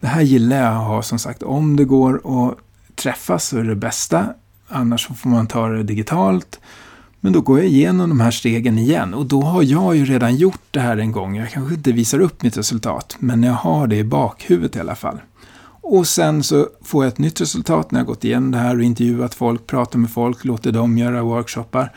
Det 0.00 0.06
här 0.06 0.22
gillar 0.22 0.56
jag 0.56 0.74
att 0.76 0.86
ha 0.86 1.02
som 1.02 1.18
sagt, 1.18 1.42
om 1.42 1.76
det 1.76 1.84
går 1.84 2.14
att 2.24 2.58
träffas 2.96 3.44
så 3.44 3.58
är 3.58 3.64
det 3.64 3.76
bästa. 3.76 4.34
Annars 4.68 5.06
får 5.06 5.28
man 5.30 5.46
ta 5.46 5.68
det 5.68 5.82
digitalt. 5.82 6.60
Men 7.20 7.32
då 7.32 7.40
går 7.40 7.58
jag 7.58 7.68
igenom 7.68 8.08
de 8.08 8.20
här 8.20 8.30
stegen 8.30 8.78
igen 8.78 9.14
och 9.14 9.26
då 9.26 9.42
har 9.42 9.62
jag 9.62 9.96
ju 9.96 10.04
redan 10.04 10.36
gjort 10.36 10.62
det 10.70 10.80
här 10.80 10.96
en 10.96 11.12
gång. 11.12 11.36
Jag 11.36 11.50
kanske 11.50 11.74
inte 11.74 11.92
visar 11.92 12.20
upp 12.20 12.42
mitt 12.42 12.56
resultat, 12.56 13.16
men 13.18 13.42
jag 13.42 13.52
har 13.52 13.86
det 13.86 13.96
i 13.96 14.04
bakhuvudet 14.04 14.76
i 14.76 14.80
alla 14.80 14.94
fall. 14.94 15.20
Och 15.80 16.06
sen 16.06 16.42
så 16.42 16.68
får 16.82 17.04
jag 17.04 17.12
ett 17.12 17.18
nytt 17.18 17.40
resultat 17.40 17.90
när 17.90 18.00
jag 18.00 18.06
gått 18.06 18.24
igenom 18.24 18.50
det 18.50 18.58
här 18.58 18.76
och 18.76 18.82
intervjuat 18.82 19.34
folk, 19.34 19.66
pratat 19.66 20.00
med 20.00 20.10
folk, 20.10 20.44
låter 20.44 20.72
dem 20.72 20.98
göra 20.98 21.22
workshoppar. 21.22 21.92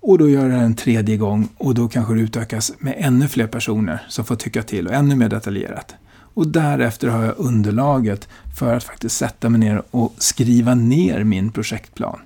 Och 0.00 0.18
då 0.18 0.28
gör 0.28 0.42
jag 0.42 0.50
det 0.50 0.56
en 0.56 0.76
tredje 0.76 1.16
gång 1.16 1.48
och 1.56 1.74
då 1.74 1.88
kanske 1.88 2.14
det 2.14 2.20
utökas 2.20 2.72
med 2.78 2.94
ännu 2.98 3.28
fler 3.28 3.46
personer 3.46 4.02
som 4.08 4.24
får 4.24 4.36
tycka 4.36 4.62
till 4.62 4.86
och 4.86 4.94
ännu 4.94 5.16
mer 5.16 5.28
detaljerat. 5.28 5.94
Och 6.34 6.48
därefter 6.48 7.08
har 7.08 7.24
jag 7.24 7.34
underlaget 7.38 8.28
för 8.58 8.76
att 8.76 8.84
faktiskt 8.84 9.16
sätta 9.16 9.48
mig 9.48 9.60
ner 9.60 9.82
och 9.90 10.14
skriva 10.18 10.74
ner 10.74 11.24
min 11.24 11.52
projektplan. 11.52 12.18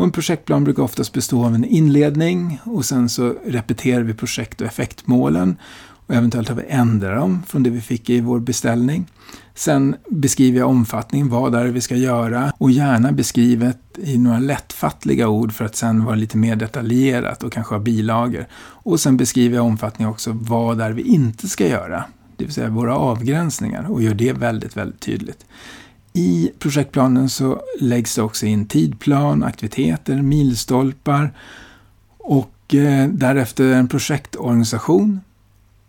Och 0.00 0.04
en 0.04 0.12
projektplan 0.12 0.64
brukar 0.64 0.82
oftast 0.82 1.12
bestå 1.12 1.44
av 1.44 1.54
en 1.54 1.64
inledning 1.64 2.60
och 2.64 2.84
sen 2.84 3.08
så 3.08 3.34
repeterar 3.46 4.02
vi 4.02 4.14
projekt 4.14 4.60
och 4.60 4.66
effektmålen 4.66 5.56
och 6.06 6.14
eventuellt 6.14 6.48
har 6.48 6.56
vi 6.56 6.64
ändrat 6.68 7.20
dem 7.20 7.42
från 7.46 7.62
det 7.62 7.70
vi 7.70 7.80
fick 7.80 8.10
i 8.10 8.20
vår 8.20 8.40
beställning. 8.40 9.06
Sen 9.54 9.96
beskriver 10.08 10.58
jag 10.58 10.68
omfattningen, 10.68 11.28
vad 11.28 11.54
är 11.54 11.64
det 11.64 11.70
vi 11.70 11.80
ska 11.80 11.96
göra 11.96 12.52
och 12.58 12.70
gärna 12.70 13.12
beskrivet 13.12 13.78
i 13.96 14.18
några 14.18 14.38
lättfattliga 14.38 15.28
ord 15.28 15.52
för 15.52 15.64
att 15.64 15.76
sen 15.76 16.04
vara 16.04 16.14
lite 16.14 16.36
mer 16.36 16.56
detaljerat 16.56 17.42
och 17.42 17.52
kanske 17.52 17.74
ha 17.74 17.80
bilagor. 17.80 18.46
Och 18.58 19.00
sen 19.00 19.16
beskriver 19.16 19.56
jag 19.56 19.66
omfattningen 19.66 20.10
också, 20.10 20.30
vad 20.32 20.80
är 20.80 20.88
det 20.88 20.94
vi 20.94 21.02
inte 21.02 21.48
ska 21.48 21.66
göra 21.66 22.04
det 22.40 22.46
vill 22.46 22.54
säga 22.54 22.68
våra 22.68 22.96
avgränsningar, 22.96 23.90
och 23.90 24.02
gör 24.02 24.14
det 24.14 24.32
väldigt, 24.32 24.76
väldigt 24.76 25.00
tydligt. 25.00 25.46
I 26.12 26.50
projektplanen 26.58 27.28
så 27.28 27.60
läggs 27.80 28.14
det 28.14 28.22
också 28.22 28.46
in 28.46 28.66
tidplan, 28.66 29.42
aktiviteter, 29.42 30.22
milstolpar 30.22 31.32
och 32.18 32.74
eh, 32.74 33.08
därefter 33.08 33.72
en 33.72 33.88
projektorganisation 33.88 35.20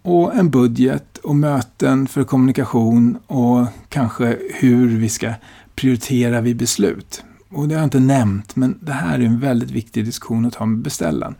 och 0.02 0.36
en 0.36 0.50
budget 0.50 1.18
och 1.18 1.36
möten 1.36 2.08
för 2.08 2.24
kommunikation 2.24 3.18
och 3.28 3.68
kanske 3.90 4.38
hur 4.54 4.98
vi 4.98 5.10
ska 5.10 5.34
prioritera 5.76 6.42
vid 6.42 6.58
beslut. 6.58 7.24
Och 7.50 7.68
det 7.68 7.76
har 7.76 7.80
jag 7.80 7.88
inte 7.88 8.00
nämnt, 8.00 8.56
men 8.56 8.78
det 8.82 8.94
här 8.94 9.20
är 9.20 9.24
en 9.24 9.40
väldigt 9.40 9.72
viktig 9.72 10.06
diskussion 10.06 10.46
att 10.46 10.56
ha 10.56 10.66
med 10.66 10.80
beställaren. 10.80 11.36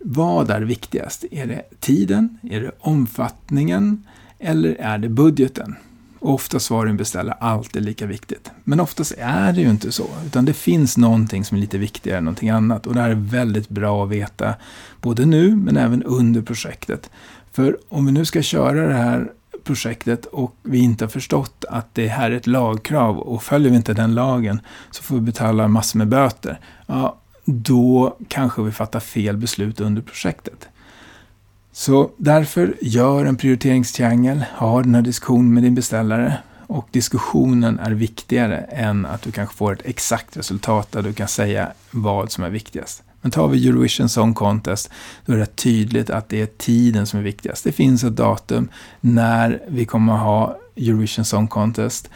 Vad 0.00 0.50
är 0.50 0.60
viktigast? 0.60 1.24
Är 1.30 1.46
det 1.46 1.62
tiden? 1.80 2.38
Är 2.42 2.60
det 2.60 2.70
omfattningen? 2.80 4.04
Eller 4.38 4.74
är 4.74 4.98
det 4.98 5.08
budgeten? 5.08 5.76
Oftast 6.20 6.70
var 6.70 6.86
en 6.86 6.96
beställare 6.96 7.36
allt 7.40 7.76
är 7.76 7.80
lika 7.80 8.06
viktigt. 8.06 8.50
Men 8.64 8.80
oftast 8.80 9.14
är 9.18 9.52
det 9.52 9.60
ju 9.60 9.70
inte 9.70 9.92
så, 9.92 10.06
utan 10.26 10.44
det 10.44 10.52
finns 10.52 10.96
någonting 10.96 11.44
som 11.44 11.56
är 11.56 11.60
lite 11.60 11.78
viktigare 11.78 12.18
än 12.18 12.24
någonting 12.24 12.50
annat. 12.50 12.86
Och 12.86 12.94
det 12.94 13.00
här 13.00 13.10
är 13.10 13.14
väldigt 13.14 13.68
bra 13.68 14.04
att 14.04 14.10
veta, 14.10 14.54
både 15.00 15.26
nu 15.26 15.56
men 15.56 15.76
även 15.76 16.02
under 16.02 16.42
projektet. 16.42 17.10
För 17.52 17.78
om 17.88 18.06
vi 18.06 18.12
nu 18.12 18.24
ska 18.24 18.42
köra 18.42 18.88
det 18.88 18.94
här 18.94 19.32
projektet 19.64 20.26
och 20.26 20.56
vi 20.62 20.78
inte 20.78 21.04
har 21.04 21.10
förstått 21.10 21.64
att 21.68 21.94
det 21.94 22.08
här 22.08 22.30
är 22.30 22.36
ett 22.36 22.46
lagkrav 22.46 23.18
och 23.18 23.42
följer 23.42 23.70
vi 23.70 23.76
inte 23.76 23.94
den 23.94 24.14
lagen 24.14 24.60
så 24.90 25.02
får 25.02 25.14
vi 25.14 25.20
betala 25.20 25.68
massor 25.68 25.98
med 25.98 26.08
böter. 26.08 26.60
Ja, 26.86 27.20
då 27.44 28.16
kanske 28.28 28.62
vi 28.62 28.72
fattar 28.72 29.00
fel 29.00 29.36
beslut 29.36 29.80
under 29.80 30.02
projektet. 30.02 30.68
Så 31.78 32.10
därför 32.16 32.74
gör 32.80 33.24
en 33.24 33.36
prioriteringstriangel, 33.36 34.44
ha 34.56 34.82
den 34.82 34.94
här 34.94 35.02
diskussionen 35.02 35.54
med 35.54 35.62
din 35.62 35.74
beställare 35.74 36.38
och 36.66 36.88
diskussionen 36.90 37.78
är 37.78 37.90
viktigare 37.90 38.56
än 38.56 39.06
att 39.06 39.22
du 39.22 39.32
kanske 39.32 39.56
får 39.56 39.72
ett 39.72 39.82
exakt 39.84 40.36
resultat 40.36 40.92
där 40.92 41.02
du 41.02 41.12
kan 41.12 41.28
säga 41.28 41.72
vad 41.90 42.32
som 42.32 42.44
är 42.44 42.50
viktigast. 42.50 43.02
Men 43.20 43.30
tar 43.30 43.48
vi 43.48 43.68
Eurovision 43.68 44.08
Song 44.08 44.34
Contest, 44.34 44.90
då 45.26 45.32
är 45.32 45.36
det 45.36 45.56
tydligt 45.56 46.10
att 46.10 46.28
det 46.28 46.40
är 46.40 46.46
tiden 46.46 47.06
som 47.06 47.18
är 47.18 47.24
viktigast. 47.24 47.64
Det 47.64 47.72
finns 47.72 48.04
ett 48.04 48.16
datum 48.16 48.68
när 49.00 49.62
vi 49.68 49.84
kommer 49.84 50.14
att 50.14 50.20
ha 50.20 50.58
Eurovision 50.76 51.24
Song 51.24 51.48
Contest. 51.48 52.10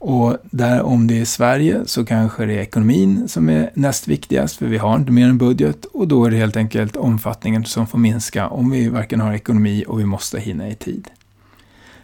Och 0.00 0.36
där 0.50 0.82
om 0.82 1.06
det 1.06 1.20
är 1.20 1.24
Sverige 1.24 1.80
så 1.86 2.04
kanske 2.04 2.46
det 2.46 2.54
är 2.54 2.58
ekonomin 2.58 3.28
som 3.28 3.48
är 3.48 3.70
näst 3.74 4.08
viktigast, 4.08 4.56
för 4.56 4.66
vi 4.66 4.78
har 4.78 4.96
inte 4.96 5.12
mer 5.12 5.28
än 5.28 5.38
budget. 5.38 5.84
Och 5.84 6.08
då 6.08 6.24
är 6.24 6.30
det 6.30 6.36
helt 6.36 6.56
enkelt 6.56 6.96
omfattningen 6.96 7.64
som 7.64 7.86
får 7.86 7.98
minska 7.98 8.48
om 8.48 8.70
vi 8.70 8.88
varken 8.88 9.20
har 9.20 9.32
ekonomi 9.32 9.84
och 9.88 10.00
vi 10.00 10.04
måste 10.04 10.40
hinna 10.40 10.68
i 10.68 10.74
tid. 10.74 11.08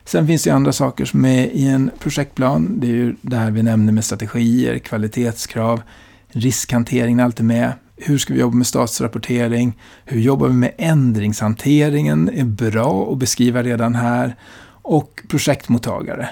Sen 0.05 0.27
finns 0.27 0.45
det 0.45 0.51
andra 0.51 0.73
saker 0.73 1.05
som 1.05 1.25
är 1.25 1.45
i 1.45 1.67
en 1.67 1.91
projektplan. 1.99 2.81
Det 2.81 2.87
är 2.87 2.91
ju 2.91 3.17
det 3.21 3.37
här 3.37 3.51
vi 3.51 3.63
nämnde 3.63 3.93
med 3.93 4.05
strategier, 4.05 4.79
kvalitetskrav, 4.79 5.83
riskhantering 6.29 7.21
är 7.21 7.25
alltid 7.25 7.47
med. 7.47 7.73
Hur 7.97 8.19
ska 8.19 8.35
vi 8.35 8.41
jobba 8.41 8.57
med 8.57 8.67
statsrapportering? 8.67 9.79
Hur 10.05 10.21
jobbar 10.21 10.49
vi 10.49 10.55
med 10.55 10.73
ändringshanteringen? 10.79 12.31
är 12.35 12.45
bra 12.45 13.13
att 13.13 13.19
beskriva 13.19 13.63
redan 13.63 13.95
här. 13.95 14.37
Och 14.83 15.23
projektmottagare. 15.29 16.29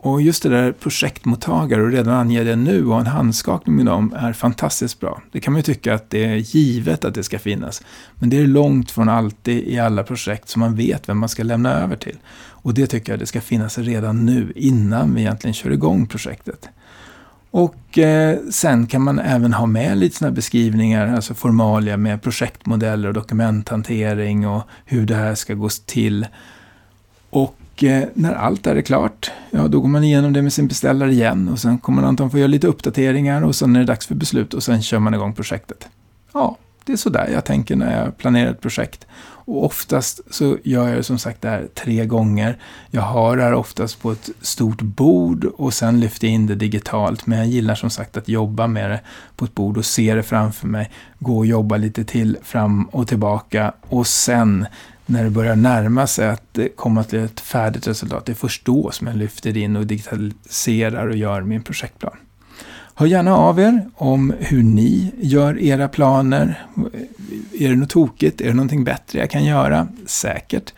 Och 0.00 0.22
just 0.22 0.42
det 0.42 0.48
där 0.48 0.72
projektmottagare 0.72 1.82
och 1.82 1.90
redan 1.90 2.14
ange 2.14 2.44
det 2.44 2.56
nu 2.56 2.86
och 2.86 3.00
en 3.00 3.06
handskakning 3.06 3.76
med 3.76 3.86
dem 3.86 4.14
är 4.18 4.32
fantastiskt 4.32 5.00
bra. 5.00 5.22
Det 5.32 5.40
kan 5.40 5.52
man 5.52 5.58
ju 5.58 5.62
tycka 5.62 5.94
att 5.94 6.10
det 6.10 6.24
är 6.24 6.34
givet 6.34 7.04
att 7.04 7.14
det 7.14 7.22
ska 7.22 7.38
finnas. 7.38 7.82
Men 8.14 8.30
det 8.30 8.38
är 8.38 8.46
långt 8.46 8.90
från 8.90 9.08
alltid 9.08 9.68
i 9.68 9.78
alla 9.78 10.02
projekt 10.02 10.48
som 10.48 10.60
man 10.60 10.74
vet 10.74 11.08
vem 11.08 11.18
man 11.18 11.28
ska 11.28 11.42
lämna 11.42 11.72
över 11.72 11.96
till. 11.96 12.16
Och 12.38 12.74
det 12.74 12.86
tycker 12.86 13.12
jag 13.12 13.18
det 13.18 13.26
ska 13.26 13.40
finnas 13.40 13.78
redan 13.78 14.26
nu 14.26 14.52
innan 14.56 15.14
vi 15.14 15.20
egentligen 15.20 15.54
kör 15.54 15.70
igång 15.70 16.06
projektet. 16.06 16.68
Och 17.50 17.98
eh, 17.98 18.38
sen 18.50 18.86
kan 18.86 19.02
man 19.02 19.18
även 19.18 19.52
ha 19.52 19.66
med 19.66 19.98
lite 19.98 20.16
sådana 20.16 20.34
beskrivningar, 20.34 21.14
alltså 21.14 21.34
formalia 21.34 21.96
med 21.96 22.22
projektmodeller 22.22 23.08
och 23.08 23.14
dokumenthantering 23.14 24.48
och 24.48 24.62
hur 24.84 25.06
det 25.06 25.14
här 25.14 25.34
ska 25.34 25.54
gå 25.54 25.68
till. 25.86 26.26
Och 27.30 27.54
eh, 27.84 28.08
när 28.14 28.34
allt 28.34 28.66
är 28.66 28.82
klart, 28.82 29.30
ja 29.50 29.68
då 29.68 29.80
går 29.80 29.88
man 29.88 30.04
igenom 30.04 30.32
det 30.32 30.42
med 30.42 30.52
sin 30.52 30.68
beställare 30.68 31.12
igen 31.12 31.48
och 31.48 31.58
sen 31.58 31.78
kommer 31.78 32.00
man 32.00 32.08
antagligen 32.08 32.30
få 32.30 32.38
göra 32.38 32.48
lite 32.48 32.66
uppdateringar 32.66 33.42
och 33.42 33.56
sen 33.56 33.76
är 33.76 33.80
det 33.80 33.86
dags 33.86 34.06
för 34.06 34.14
beslut 34.14 34.54
och 34.54 34.62
sen 34.62 34.82
kör 34.82 34.98
man 34.98 35.14
igång 35.14 35.34
projektet. 35.34 35.88
Ja, 36.32 36.56
det 36.88 36.92
är 36.92 36.96
sådär 36.96 37.28
jag 37.32 37.44
tänker 37.44 37.76
när 37.76 38.04
jag 38.04 38.16
planerar 38.16 38.50
ett 38.50 38.60
projekt. 38.60 39.06
Och 39.48 39.64
oftast 39.64 40.20
så 40.30 40.58
gör 40.64 40.88
jag 40.88 40.96
det 40.96 41.02
som 41.02 41.18
sagt 41.18 41.42
det 41.42 41.48
här 41.48 41.68
tre 41.74 42.06
gånger. 42.06 42.58
Jag 42.90 43.02
har 43.02 43.36
det 43.36 43.42
här 43.42 43.54
oftast 43.54 44.02
på 44.02 44.12
ett 44.12 44.30
stort 44.40 44.82
bord 44.82 45.44
och 45.44 45.74
sen 45.74 46.00
lyfter 46.00 46.26
jag 46.26 46.34
in 46.34 46.46
det 46.46 46.54
digitalt. 46.54 47.26
Men 47.26 47.38
jag 47.38 47.46
gillar 47.46 47.74
som 47.74 47.90
sagt 47.90 48.16
att 48.16 48.28
jobba 48.28 48.66
med 48.66 48.90
det 48.90 49.00
på 49.36 49.44
ett 49.44 49.54
bord 49.54 49.76
och 49.76 49.84
se 49.84 50.14
det 50.14 50.22
framför 50.22 50.66
mig. 50.66 50.90
Gå 51.18 51.38
och 51.38 51.46
jobba 51.46 51.76
lite 51.76 52.04
till 52.04 52.38
fram 52.42 52.84
och 52.84 53.08
tillbaka 53.08 53.72
och 53.88 54.06
sen 54.06 54.66
när 55.10 55.24
det 55.24 55.30
börjar 55.30 55.56
närma 55.56 56.06
sig 56.06 56.28
att 56.28 56.58
komma 56.76 57.04
till 57.04 57.18
ett 57.18 57.40
färdigt 57.40 57.86
resultat, 57.86 58.26
det 58.26 58.32
är 58.32 58.34
först 58.34 58.64
då 58.64 58.90
som 58.90 59.06
jag 59.06 59.16
lyfter 59.16 59.56
in 59.56 59.76
och 59.76 59.86
digitaliserar 59.86 61.06
och 61.06 61.16
gör 61.16 61.42
min 61.42 61.62
projektplan. 61.62 62.16
Hör 62.94 63.06
gärna 63.06 63.36
av 63.36 63.60
er 63.60 63.90
om 63.94 64.34
hur 64.38 64.62
ni 64.62 65.12
gör 65.20 65.58
era 65.58 65.88
planer. 65.88 66.66
Är 67.52 67.68
det 67.68 67.76
något 67.76 67.90
tokigt? 67.90 68.40
Är 68.40 68.46
det 68.48 68.54
någonting 68.54 68.84
bättre 68.84 69.18
jag 69.18 69.30
kan 69.30 69.44
göra? 69.44 69.88
Säkert. 70.06 70.72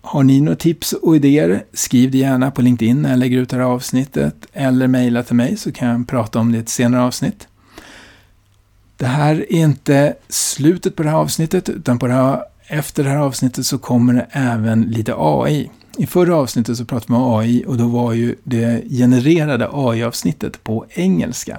Har 0.00 0.22
ni 0.22 0.40
några 0.40 0.56
tips 0.56 0.92
och 0.92 1.16
idéer? 1.16 1.64
Skriv 1.72 2.10
det 2.10 2.18
gärna 2.18 2.50
på 2.50 2.62
LinkedIn 2.62 3.02
när 3.02 3.10
jag 3.10 3.18
lägger 3.18 3.38
ut 3.38 3.48
det 3.48 3.56
här 3.56 3.62
avsnittet 3.62 4.46
eller 4.52 4.86
mejla 4.86 5.22
till 5.22 5.36
mig 5.36 5.56
så 5.56 5.72
kan 5.72 5.88
jag 5.88 6.08
prata 6.08 6.38
om 6.38 6.52
det 6.52 6.58
i 6.58 6.60
ett 6.60 6.68
senare 6.68 7.02
avsnitt. 7.02 7.48
Det 8.96 9.06
här 9.06 9.34
är 9.34 9.52
inte 9.52 10.14
slutet 10.28 10.96
på 10.96 11.02
det 11.02 11.10
här 11.10 11.16
avsnittet 11.16 11.68
utan 11.68 11.98
på 11.98 12.06
det 12.06 12.12
här, 12.12 12.42
efter 12.68 13.04
det 13.04 13.10
här 13.10 13.18
avsnittet 13.18 13.66
så 13.66 13.78
kommer 13.78 14.14
det 14.14 14.26
även 14.30 14.82
lite 14.82 15.14
AI. 15.16 15.70
I 15.98 16.06
förra 16.06 16.36
avsnittet 16.36 16.76
så 16.76 16.84
pratade 16.84 17.12
vi 17.12 17.18
om 17.18 17.34
AI 17.34 17.64
och 17.66 17.76
då 17.76 17.86
var 17.86 18.12
ju 18.12 18.36
det 18.44 18.82
genererade 18.90 19.68
AI-avsnittet 19.72 20.64
på 20.64 20.86
engelska. 20.90 21.58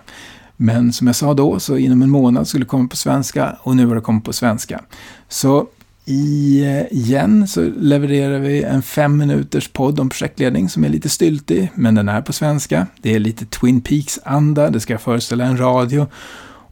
Men 0.58 0.94
som 0.94 1.08
jag 1.08 1.16
sa 1.16 1.34
då, 1.34 1.60
så 1.60 1.78
inom 1.78 2.02
en 2.02 2.10
månad 2.10 2.48
skulle 2.48 2.64
det 2.64 2.70
komma 2.70 2.88
på 2.88 2.96
svenska 2.96 3.58
och 3.62 3.76
nu 3.76 3.88
har 3.88 3.96
det 3.96 4.02
kommit 4.02 4.24
på 4.24 4.34
svenska. 4.34 4.82
Så 5.30 5.68
eh, 6.06 6.94
igen 6.98 7.48
så 7.48 7.62
levererar 7.62 8.40
vi 8.40 8.64
en 8.64 8.82
fem 8.82 9.18
minuters 9.18 9.68
podd 9.68 10.00
om 10.00 10.10
projektledning 10.10 10.70
som 10.70 10.84
är 10.84 10.90
lite 10.90 11.10
styltig, 11.10 11.72
men 11.76 11.96
den 11.96 12.10
är 12.10 12.22
på 12.22 12.34
svenska. 12.34 12.88
Det 13.02 13.16
är 13.16 13.20
lite 13.20 13.46
Twin 13.46 13.82
Peaks-anda, 13.82 14.70
det 14.70 14.80
ska 14.80 14.98
föreställa 14.98 15.46
en 15.46 15.58
radio. 15.58 16.08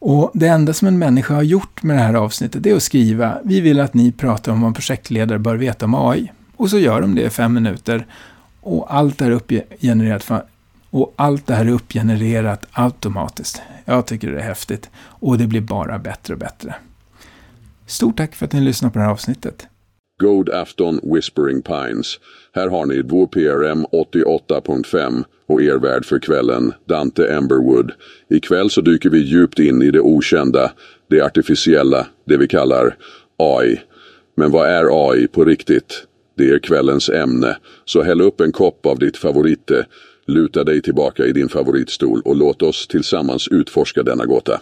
Och 0.07 0.31
det 0.33 0.47
enda 0.47 0.73
som 0.73 0.87
en 0.87 0.99
människa 0.99 1.33
har 1.33 1.43
gjort 1.43 1.83
med 1.83 1.97
det 1.97 2.01
här 2.01 2.13
avsnittet 2.13 2.65
är 2.65 2.75
att 2.75 2.83
skriva 2.83 3.39
Vi 3.43 3.61
vill 3.61 3.79
att 3.79 3.93
ni 3.93 4.11
pratar 4.11 4.51
om 4.51 4.61
vad 4.61 4.75
projektledare 4.75 5.39
bör 5.39 5.55
veta 5.55 5.85
om 5.85 5.95
AI. 5.95 6.31
Och 6.55 6.69
så 6.69 6.77
gör 6.79 7.01
de 7.01 7.15
det 7.15 7.21
i 7.21 7.29
fem 7.29 7.53
minuter. 7.53 8.05
Och 8.61 8.95
allt 8.95 9.21
är 9.21 9.31
uppgenererat, 9.31 10.31
och 10.89 11.13
allt 11.15 11.47
det 11.47 11.55
här 11.55 11.65
är 11.65 11.69
uppgenererat 11.69 12.65
automatiskt. 12.71 13.61
Jag 13.85 14.05
tycker 14.05 14.31
det 14.31 14.39
är 14.39 14.43
häftigt. 14.43 14.89
Och 14.97 15.37
det 15.37 15.47
blir 15.47 15.61
bara 15.61 15.99
bättre 15.99 16.33
och 16.33 16.39
bättre. 16.39 16.75
Stort 17.85 18.17
tack 18.17 18.35
för 18.35 18.45
att 18.45 18.53
ni 18.53 18.61
lyssnade 18.61 18.93
på 18.93 18.99
det 18.99 19.05
här 19.05 19.11
avsnittet. 19.11 19.67
God 20.21 20.49
afton 20.49 20.99
Whispering 21.03 21.61
Pines. 21.61 22.19
Här 22.53 22.69
har 22.69 22.85
ni 22.85 23.01
vår 23.01 23.27
PRM 23.27 23.85
88.5 23.85 25.23
och 25.47 25.62
er 25.62 25.77
värd 25.77 26.05
för 26.05 26.19
kvällen, 26.19 26.73
Dante 26.86 27.27
Emberwood. 27.27 27.91
Ikväll 28.29 28.69
så 28.69 28.81
dyker 28.81 29.10
vi 29.10 29.19
djupt 29.19 29.60
in 29.60 29.81
i 29.81 29.91
det 29.91 29.99
okända, 29.99 30.71
det 31.10 31.21
artificiella, 31.21 32.08
det 32.25 32.38
vi 32.38 32.47
kallar 32.47 32.97
AI. 33.38 33.81
Men 34.38 34.51
vad 34.51 34.69
är 34.69 35.12
AI 35.12 35.27
på 35.27 35.45
riktigt? 35.45 36.03
Det 36.38 36.49
är 36.49 36.60
kvällens 36.60 37.10
ämne, 37.10 37.58
så 37.86 38.03
häll 38.03 38.21
upp 38.21 38.41
en 38.41 38.51
kopp 38.51 38.86
av 38.86 38.99
ditt 38.99 39.17
favoritte, 39.17 39.86
luta 40.27 40.63
dig 40.63 40.81
tillbaka 40.81 41.25
i 41.25 41.31
din 41.31 41.49
favoritstol 41.49 42.21
och 42.25 42.36
låt 42.36 42.62
oss 42.62 42.88
tillsammans 42.88 43.47
utforska 43.47 44.03
denna 44.03 44.25
gåta. 44.25 44.62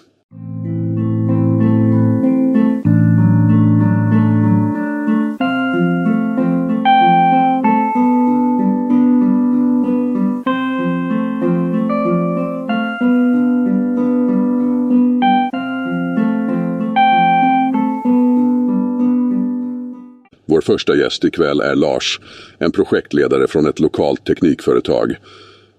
Första 20.63 20.95
gäst 20.95 21.23
ikväll 21.23 21.59
är 21.59 21.75
Lars, 21.75 22.19
en 22.59 22.71
projektledare 22.71 23.47
från 23.47 23.65
ett 23.65 23.79
lokalt 23.79 24.25
teknikföretag. 24.25 25.15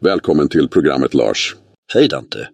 Välkommen 0.00 0.48
till 0.48 0.68
programmet 0.68 1.14
Lars. 1.14 1.56
Hej 1.94 2.08
Dante. 2.08 2.48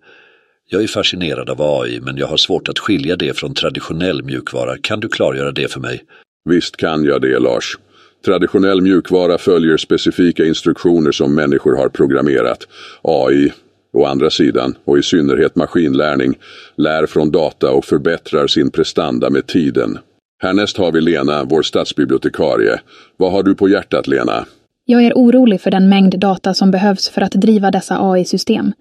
Jag 0.72 0.82
är 0.82 0.86
fascinerad 0.86 1.50
av 1.50 1.62
AI 1.62 2.00
men 2.00 2.16
jag 2.16 2.26
har 2.26 2.36
svårt 2.36 2.68
att 2.68 2.78
skilja 2.78 3.16
det 3.16 3.36
från 3.36 3.54
traditionell 3.54 4.22
mjukvara. 4.22 4.76
Kan 4.78 5.00
du 5.00 5.08
klargöra 5.08 5.52
det 5.52 5.72
för 5.72 5.80
mig? 5.80 6.04
Visst 6.44 6.76
kan 6.76 7.04
jag 7.04 7.22
det 7.22 7.38
Lars. 7.38 7.78
Traditionell 8.24 8.80
mjukvara 8.80 9.38
följer 9.38 9.76
specifika 9.76 10.44
instruktioner 10.44 11.12
som 11.12 11.34
människor 11.34 11.76
har 11.76 11.88
programmerat. 11.88 12.66
AI, 13.02 13.52
å 13.92 14.04
andra 14.04 14.30
sidan, 14.30 14.74
och 14.84 14.98
i 14.98 15.02
synnerhet 15.02 15.56
maskinlärning, 15.56 16.38
lär 16.76 17.06
från 17.06 17.30
data 17.30 17.70
och 17.70 17.84
förbättrar 17.84 18.46
sin 18.46 18.70
prestanda 18.70 19.30
med 19.30 19.46
tiden. 19.46 19.98
Härnäst 20.42 20.76
har 20.76 20.92
vi 20.92 21.00
Lena, 21.00 21.44
vår 21.44 21.62
stadsbibliotekarie. 21.62 22.80
Vad 23.16 23.32
har 23.32 23.42
du 23.42 23.54
på 23.54 23.68
hjärtat, 23.68 24.06
Lena? 24.06 24.44
Jag 24.84 25.02
är 25.02 25.12
orolig 25.12 25.60
för 25.60 25.70
den 25.70 25.88
mängd 25.88 26.18
data 26.18 26.54
som 26.54 26.70
behövs 26.70 27.08
för 27.08 27.20
att 27.20 27.32
driva 27.32 27.70
dessa 27.70 27.98
AI-system. 28.00 28.72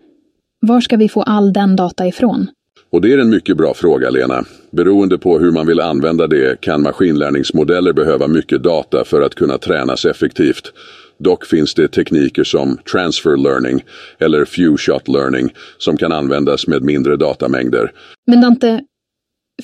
Var 0.62 0.82
ska 0.82 0.98
vi 0.98 1.10
få 1.10 1.22
all 1.22 1.54
den 1.54 1.76
data 1.76 2.08
ifrån? 2.08 2.48
Och 2.91 3.02
det 3.02 3.13
är 3.13 3.17
en 3.17 3.30
mycket 3.30 3.58
bra 3.58 3.74
fråga, 3.74 4.10
Lena. 4.10 4.45
Beroende 4.72 5.17
på 5.17 5.39
hur 5.39 5.52
man 5.52 5.67
vill 5.67 5.80
använda 5.80 6.28
det 6.28 6.62
kan 6.62 6.82
maskinlärningsmodeller 6.82 7.93
behöva 7.93 8.28
mycket 8.28 8.63
data 8.63 9.04
för 9.06 9.22
att 9.22 9.36
kunna 9.36 9.58
tränas 9.58 10.06
effektivt. 10.06 10.74
Dock 11.17 11.45
finns 11.45 11.74
det 11.74 11.88
tekniker 11.88 12.43
som 12.43 12.78
transfer 12.91 13.38
learning 13.38 13.84
eller 14.19 14.45
few 14.45 14.78
shot 14.78 15.08
learning 15.08 15.50
som 15.78 15.98
kan 15.98 16.12
användas 16.12 16.67
med 16.67 16.84
mindre 16.84 17.15
datamängder. 17.15 17.91
Men 18.28 18.41
Dante, 18.41 18.82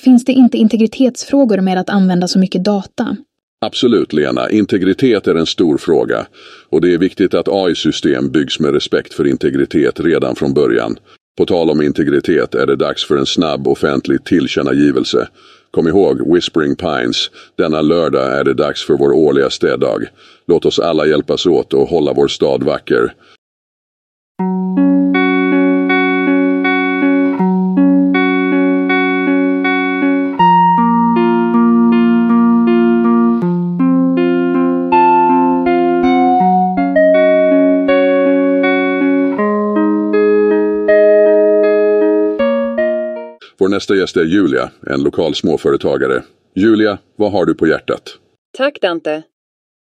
finns 0.00 0.24
det 0.24 0.32
inte 0.32 0.58
integritetsfrågor 0.58 1.60
med 1.60 1.78
att 1.78 1.90
använda 1.90 2.28
så 2.28 2.38
mycket 2.38 2.64
data? 2.64 3.16
Absolut, 3.60 4.12
Lena. 4.12 4.50
Integritet 4.50 5.26
är 5.26 5.34
en 5.34 5.46
stor 5.46 5.78
fråga. 5.78 6.26
Och 6.68 6.80
det 6.80 6.94
är 6.94 6.98
viktigt 6.98 7.34
att 7.34 7.48
AI-system 7.48 8.30
byggs 8.30 8.60
med 8.60 8.74
respekt 8.74 9.14
för 9.14 9.26
integritet 9.26 10.00
redan 10.00 10.34
från 10.34 10.54
början. 10.54 10.96
På 11.38 11.46
tal 11.46 11.70
om 11.70 11.82
integritet 11.82 12.54
är 12.54 12.66
det 12.66 12.76
dags 12.76 13.04
för 13.04 13.16
en 13.16 13.26
snabb 13.26 13.68
offentlig 13.68 14.24
tillkännagivelse. 14.24 15.28
Kom 15.70 15.88
ihåg 15.88 16.34
Whispering 16.34 16.76
Pines. 16.76 17.30
Denna 17.56 17.82
lördag 17.82 18.38
är 18.38 18.44
det 18.44 18.54
dags 18.54 18.86
för 18.86 18.94
vår 18.94 19.12
årliga 19.12 19.50
städdag. 19.50 20.04
Låt 20.46 20.64
oss 20.64 20.78
alla 20.78 21.06
hjälpas 21.06 21.46
åt 21.46 21.72
och 21.72 21.88
hålla 21.88 22.12
vår 22.12 22.28
stad 22.28 22.62
vacker. 22.62 23.12
Vår 43.58 43.68
nästa 43.68 43.94
gäst 43.94 44.16
är 44.16 44.24
Julia, 44.24 44.70
en 44.86 45.02
lokal 45.02 45.34
småföretagare. 45.34 46.22
Julia, 46.54 46.98
vad 47.16 47.32
har 47.32 47.44
du 47.44 47.54
på 47.54 47.66
hjärtat? 47.66 48.18
Tack 48.58 48.80
Dante. 48.80 49.22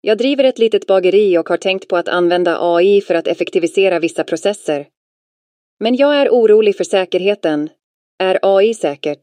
Jag 0.02 0.18
driver 0.18 0.44
ett 0.44 0.60
litet 0.60 0.88
bageri 0.88 1.38
och 1.38 1.50
har 1.50 1.58
tänkt 1.58 1.88
på 1.88 1.98
att 1.98 2.08
använda 2.08 2.58
AI 2.62 3.02
för 3.02 3.16
att 3.16 3.28
effektivisera 3.28 4.00
vissa 4.00 4.24
processer. 4.24 4.88
Men 5.80 5.96
jag 5.96 6.16
är 6.16 6.30
orolig 6.30 6.78
för 6.78 6.84
säkerheten. 6.84 7.70
Är 8.20 8.40
AI 8.42 8.74
säkert? 8.74 9.20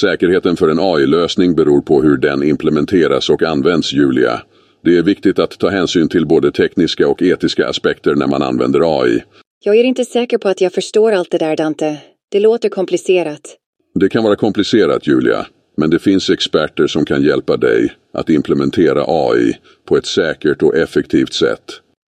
Säkerheten 0.00 0.56
för 0.56 0.68
en 0.68 0.80
AI-lösning 0.80 1.54
beror 1.54 1.80
på 1.80 2.02
hur 2.02 2.16
den 2.16 2.42
implementeras 2.42 3.30
och 3.30 3.42
används, 3.42 3.92
Julia. 3.92 4.42
Det 4.84 4.98
är 4.98 5.02
viktigt 5.02 5.38
att 5.38 5.58
ta 5.58 5.68
hänsyn 5.68 6.08
till 6.08 6.26
både 6.26 6.52
tekniska 6.52 7.08
och 7.08 7.22
etiska 7.22 7.68
aspekter 7.68 8.14
när 8.14 8.26
man 8.26 8.42
använder 8.42 9.00
AI. 9.00 9.22
Jag 9.64 9.76
är 9.76 9.84
inte 9.84 10.04
säker 10.04 10.38
på 10.38 10.48
att 10.48 10.60
jag 10.60 10.72
förstår 10.72 11.12
allt 11.12 11.30
det 11.30 11.38
där, 11.38 11.56
Dante. 11.56 11.98
Det 12.30 12.40
låter 12.40 12.68
komplicerat. 12.68 13.56
Det 13.94 14.08
kan 14.08 14.24
vara 14.24 14.36
komplicerat, 14.36 15.06
Julia, 15.06 15.46
men 15.76 15.90
det 15.90 15.98
finns 15.98 16.30
experter 16.30 16.86
som 16.86 17.04
kan 17.04 17.22
hjälpa 17.22 17.56
dig 17.56 17.92
att 18.14 18.30
implementera 18.30 19.04
AI 19.06 19.56
på 19.88 19.96
ett 19.96 20.06
säkert 20.06 20.62
och 20.62 20.76
effektivt 20.76 21.32
sätt. 21.32 21.64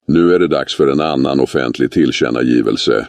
Nu 0.06 0.34
är 0.34 0.38
det 0.38 0.48
dags 0.48 0.74
för 0.74 0.88
en 0.88 1.00
annan 1.00 1.40
offentlig 1.40 1.90
tillkännagivelse. 1.90 3.06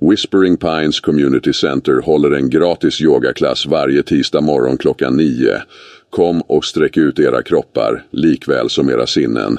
Whispering 0.00 0.56
Pines 0.56 1.00
Community 1.00 1.52
Center 1.52 2.02
håller 2.02 2.30
en 2.30 2.50
gratis 2.50 3.00
yogaklass 3.00 3.66
varje 3.66 4.02
tisdag 4.02 4.40
morgon 4.40 4.76
klockan 4.76 5.16
9. 5.16 5.62
Kom 6.10 6.40
och 6.40 6.64
sträck 6.64 6.96
ut 6.96 7.18
era 7.18 7.42
kroppar, 7.42 8.04
likväl 8.10 8.70
som 8.70 8.90
era 8.90 9.06
sinnen. 9.06 9.58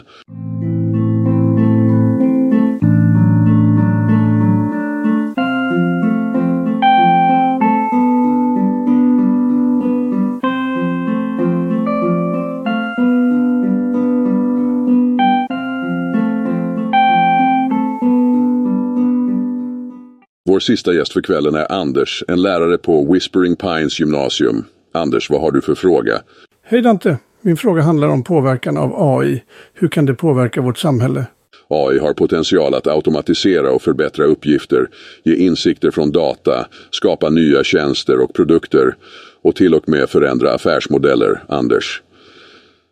Vår 20.57 20.61
sista 20.61 20.93
gäst 20.93 21.13
för 21.13 21.21
kvällen 21.21 21.55
är 21.55 21.71
Anders, 21.71 22.23
en 22.27 22.41
lärare 22.41 22.77
på 22.77 23.13
Whispering 23.13 23.55
Pines 23.55 23.99
gymnasium. 23.99 24.63
Anders, 24.93 25.29
vad 25.29 25.41
har 25.41 25.51
du 25.51 25.61
för 25.61 25.75
fråga? 25.75 26.21
Hej 26.63 26.81
Dante! 26.81 27.17
Min 27.41 27.57
fråga 27.57 27.81
handlar 27.81 28.07
om 28.07 28.23
påverkan 28.23 28.77
av 28.77 29.19
AI. 29.19 29.43
Hur 29.73 29.87
kan 29.87 30.05
det 30.05 30.13
påverka 30.13 30.61
vårt 30.61 30.77
samhälle? 30.77 31.25
AI 31.67 31.99
har 31.99 32.13
potential 32.13 32.73
att 32.73 32.87
automatisera 32.87 33.71
och 33.71 33.81
förbättra 33.81 34.25
uppgifter, 34.25 34.87
ge 35.23 35.35
insikter 35.35 35.91
från 35.91 36.11
data, 36.11 36.67
skapa 36.91 37.29
nya 37.29 37.63
tjänster 37.63 38.19
och 38.19 38.33
produkter 38.33 38.95
och 39.41 39.55
till 39.55 39.73
och 39.73 39.89
med 39.89 40.09
förändra 40.09 40.53
affärsmodeller, 40.53 41.43
Anders. 41.49 42.01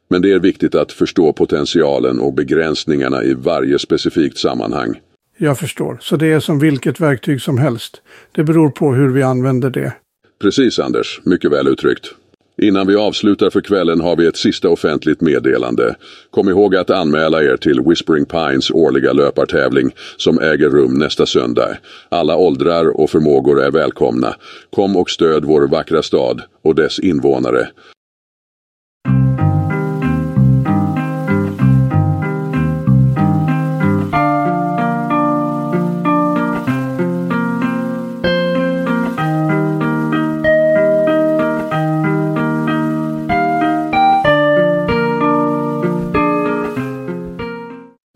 Men 0.10 0.22
det 0.22 0.32
är 0.32 0.40
viktigt 0.40 0.76
att 0.76 0.92
förstå 0.92 1.34
potentialen 1.34 2.20
och 2.20 2.34
begränsningarna 2.34 3.24
i 3.24 3.34
varje 3.34 3.80
specifikt 3.80 4.38
sammanhang. 4.38 5.00
Jag 5.38 5.60
förstår. 5.60 5.98
Så 6.02 6.16
det 6.16 6.32
är 6.32 6.40
som 6.40 6.60
vilket 6.60 7.00
verktyg 7.00 7.42
som 7.42 7.58
helst. 7.58 8.02
Det 8.32 8.44
beror 8.44 8.70
på 8.70 8.94
hur 8.94 9.10
vi 9.10 9.24
använder 9.24 9.70
det. 9.70 9.94
Precis 10.42 10.80
Anders, 10.80 11.22
mycket 11.24 11.52
väl 11.52 11.68
uttryckt. 11.68 12.08
Innan 12.62 12.88
vi 12.88 12.96
avslutar 12.96 13.50
för 13.50 13.62
kvällen 13.62 14.02
har 14.02 14.16
vi 14.16 14.28
ett 14.28 14.38
sista 14.38 14.70
offentligt 14.70 15.22
meddelande. 15.22 15.96
Kom 16.32 16.50
ihåg 16.50 16.76
att 16.76 16.90
anmäla 16.90 17.44
er 17.44 17.58
till 17.58 17.82
Whispering 17.82 18.26
Pines 18.26 18.72
årliga 18.72 19.14
löpartävling 19.14 19.92
som 20.18 20.40
äger 20.40 20.70
rum 20.70 20.94
nästa 20.94 21.26
söndag. 21.26 21.78
Alla 22.10 22.36
åldrar 22.36 23.02
och 23.02 23.10
förmågor 23.10 23.62
är 23.62 23.72
välkomna. 23.72 24.36
Kom 24.76 24.98
och 24.98 25.10
stöd 25.10 25.46
vår 25.46 25.68
vackra 25.68 26.02
stad 26.02 26.42
och 26.64 26.76
dess 26.76 27.00
invånare. 27.00 27.68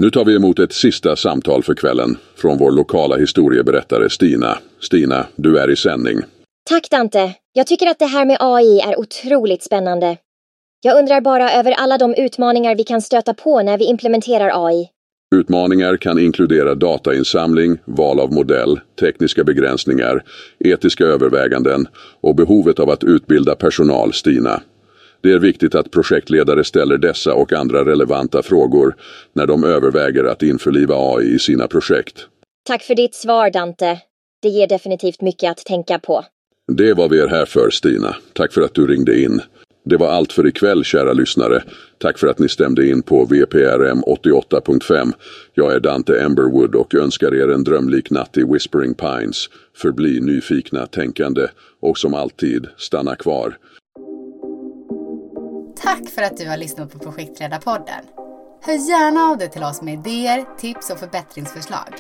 Nu 0.10 0.12
tar 0.12 0.26
vi 0.26 0.36
emot 0.36 0.60
ett 0.60 0.74
sista 0.74 1.16
samtal 1.16 1.64
för 1.64 1.74
kvällen 1.74 2.18
från 2.36 2.58
vår 2.58 2.72
lokala 2.72 3.18
historieberättare 3.18 4.10
Stina. 4.10 4.58
Stina, 4.82 5.28
du 5.36 5.60
är 5.60 5.70
i 5.70 5.76
sändning. 5.76 6.18
Tack 6.70 6.90
Dante. 6.90 7.34
Jag 7.54 7.68
tycker 7.68 7.88
att 7.88 8.00
det 8.00 8.06
här 8.06 8.26
med 8.26 8.38
AI 8.40 8.80
är 8.80 9.00
otroligt 9.00 9.64
spännande. 9.64 10.18
Jag 10.82 11.00
undrar 11.00 11.22
bara 11.22 11.52
över 11.52 11.72
alla 11.72 11.98
de 11.98 12.14
utmaningar 12.14 12.76
vi 12.76 12.84
kan 12.84 13.02
stöta 13.02 13.34
på 13.34 13.62
när 13.62 13.78
vi 13.78 13.86
implementerar 13.86 14.68
AI. 14.68 14.90
Utmaningar 15.36 15.98
kan 15.98 16.20
inkludera 16.20 16.76
datainsamling, 16.76 17.78
val 17.86 18.20
av 18.20 18.34
modell, 18.34 18.80
tekniska 19.00 19.44
begränsningar, 19.44 20.24
etiska 20.60 21.04
överväganden 21.04 21.88
och 22.22 22.36
behovet 22.36 22.80
av 22.80 22.90
att 22.90 23.04
utbilda 23.04 23.56
personal, 23.56 24.14
Stina. 24.14 24.62
Det 25.22 25.32
är 25.32 25.40
viktigt 25.40 25.76
att 25.76 25.92
projektledare 25.92 26.64
ställer 26.64 26.98
dessa 26.98 27.34
och 27.34 27.54
andra 27.54 27.86
relevanta 27.86 28.44
frågor 28.44 28.96
när 29.34 29.48
de 29.48 29.64
överväger 29.64 30.24
att 30.24 30.44
införliva 30.44 30.96
AI 30.96 31.36
i 31.36 31.40
sina 31.40 31.68
projekt. 31.68 32.28
Tack 32.68 32.84
för 32.84 32.96
ditt 32.96 33.16
svar 33.16 33.50
Dante. 33.50 34.00
Det 34.42 34.50
ger 34.50 34.68
definitivt 34.68 35.22
mycket 35.22 35.52
att 35.52 35.58
tänka 35.58 36.00
på. 36.00 36.26
Det 36.68 36.94
vad 36.94 37.10
vi 37.10 37.20
är 37.20 37.28
här 37.28 37.46
för, 37.46 37.70
Stina. 37.70 38.16
Tack 38.34 38.54
för 38.54 38.62
att 38.62 38.74
du 38.74 38.88
ringde 38.88 39.22
in. 39.22 39.42
Det 39.86 39.98
var 39.98 40.08
allt 40.08 40.34
för 40.34 40.48
ikväll, 40.48 40.84
kära 40.84 41.14
lyssnare. 41.14 41.64
Tack 41.98 42.18
för 42.18 42.28
att 42.28 42.40
ni 42.40 42.50
stämde 42.50 42.90
in 42.90 43.02
på 43.02 43.26
VPRM 43.26 44.02
88.5. 44.02 45.14
Jag 45.54 45.74
är 45.74 45.80
Dante 45.80 46.20
Emberwood 46.22 46.76
och 46.76 46.96
önskar 46.96 47.36
er 47.36 47.50
en 47.50 47.64
drömlik 47.64 48.12
natt 48.12 48.38
i 48.38 48.44
Whispering 48.44 48.94
Pines. 48.94 49.50
Förbli 49.76 50.20
nyfikna, 50.20 50.86
tänkande 50.86 51.48
och 51.82 51.98
som 51.98 52.14
alltid, 52.14 52.68
stanna 52.78 53.16
kvar. 53.16 53.58
Tack 55.90 56.10
för 56.10 56.22
att 56.22 56.38
du 56.38 56.50
har 56.50 56.58
lyssnat 56.58 56.92
på 56.92 57.00
Projektledarpodden. 57.00 58.06
Hör 58.62 58.90
gärna 58.90 59.22
av 59.22 59.38
dig 59.38 59.50
till 59.50 59.64
oss 59.64 59.82
med 59.82 59.94
idéer, 59.94 60.46
tips 60.58 60.90
och 60.90 61.00
förbättringsförslag. 61.00 61.94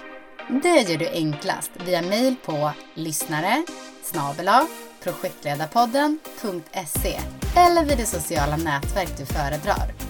Det 0.64 0.92
gör 0.92 0.98
du 0.98 1.08
enklast 1.08 1.72
via 1.86 2.02
mejl 2.02 2.36
på 2.46 2.72
lyssnare 2.94 3.64
snabel-a 4.04 4.68
projektledarpodden.se 5.04 7.20
eller 7.56 7.86
vid 7.86 7.98
det 7.98 8.06
sociala 8.06 8.58
nätverk 8.58 9.18
du 9.18 9.26
föredrar. 9.26 10.09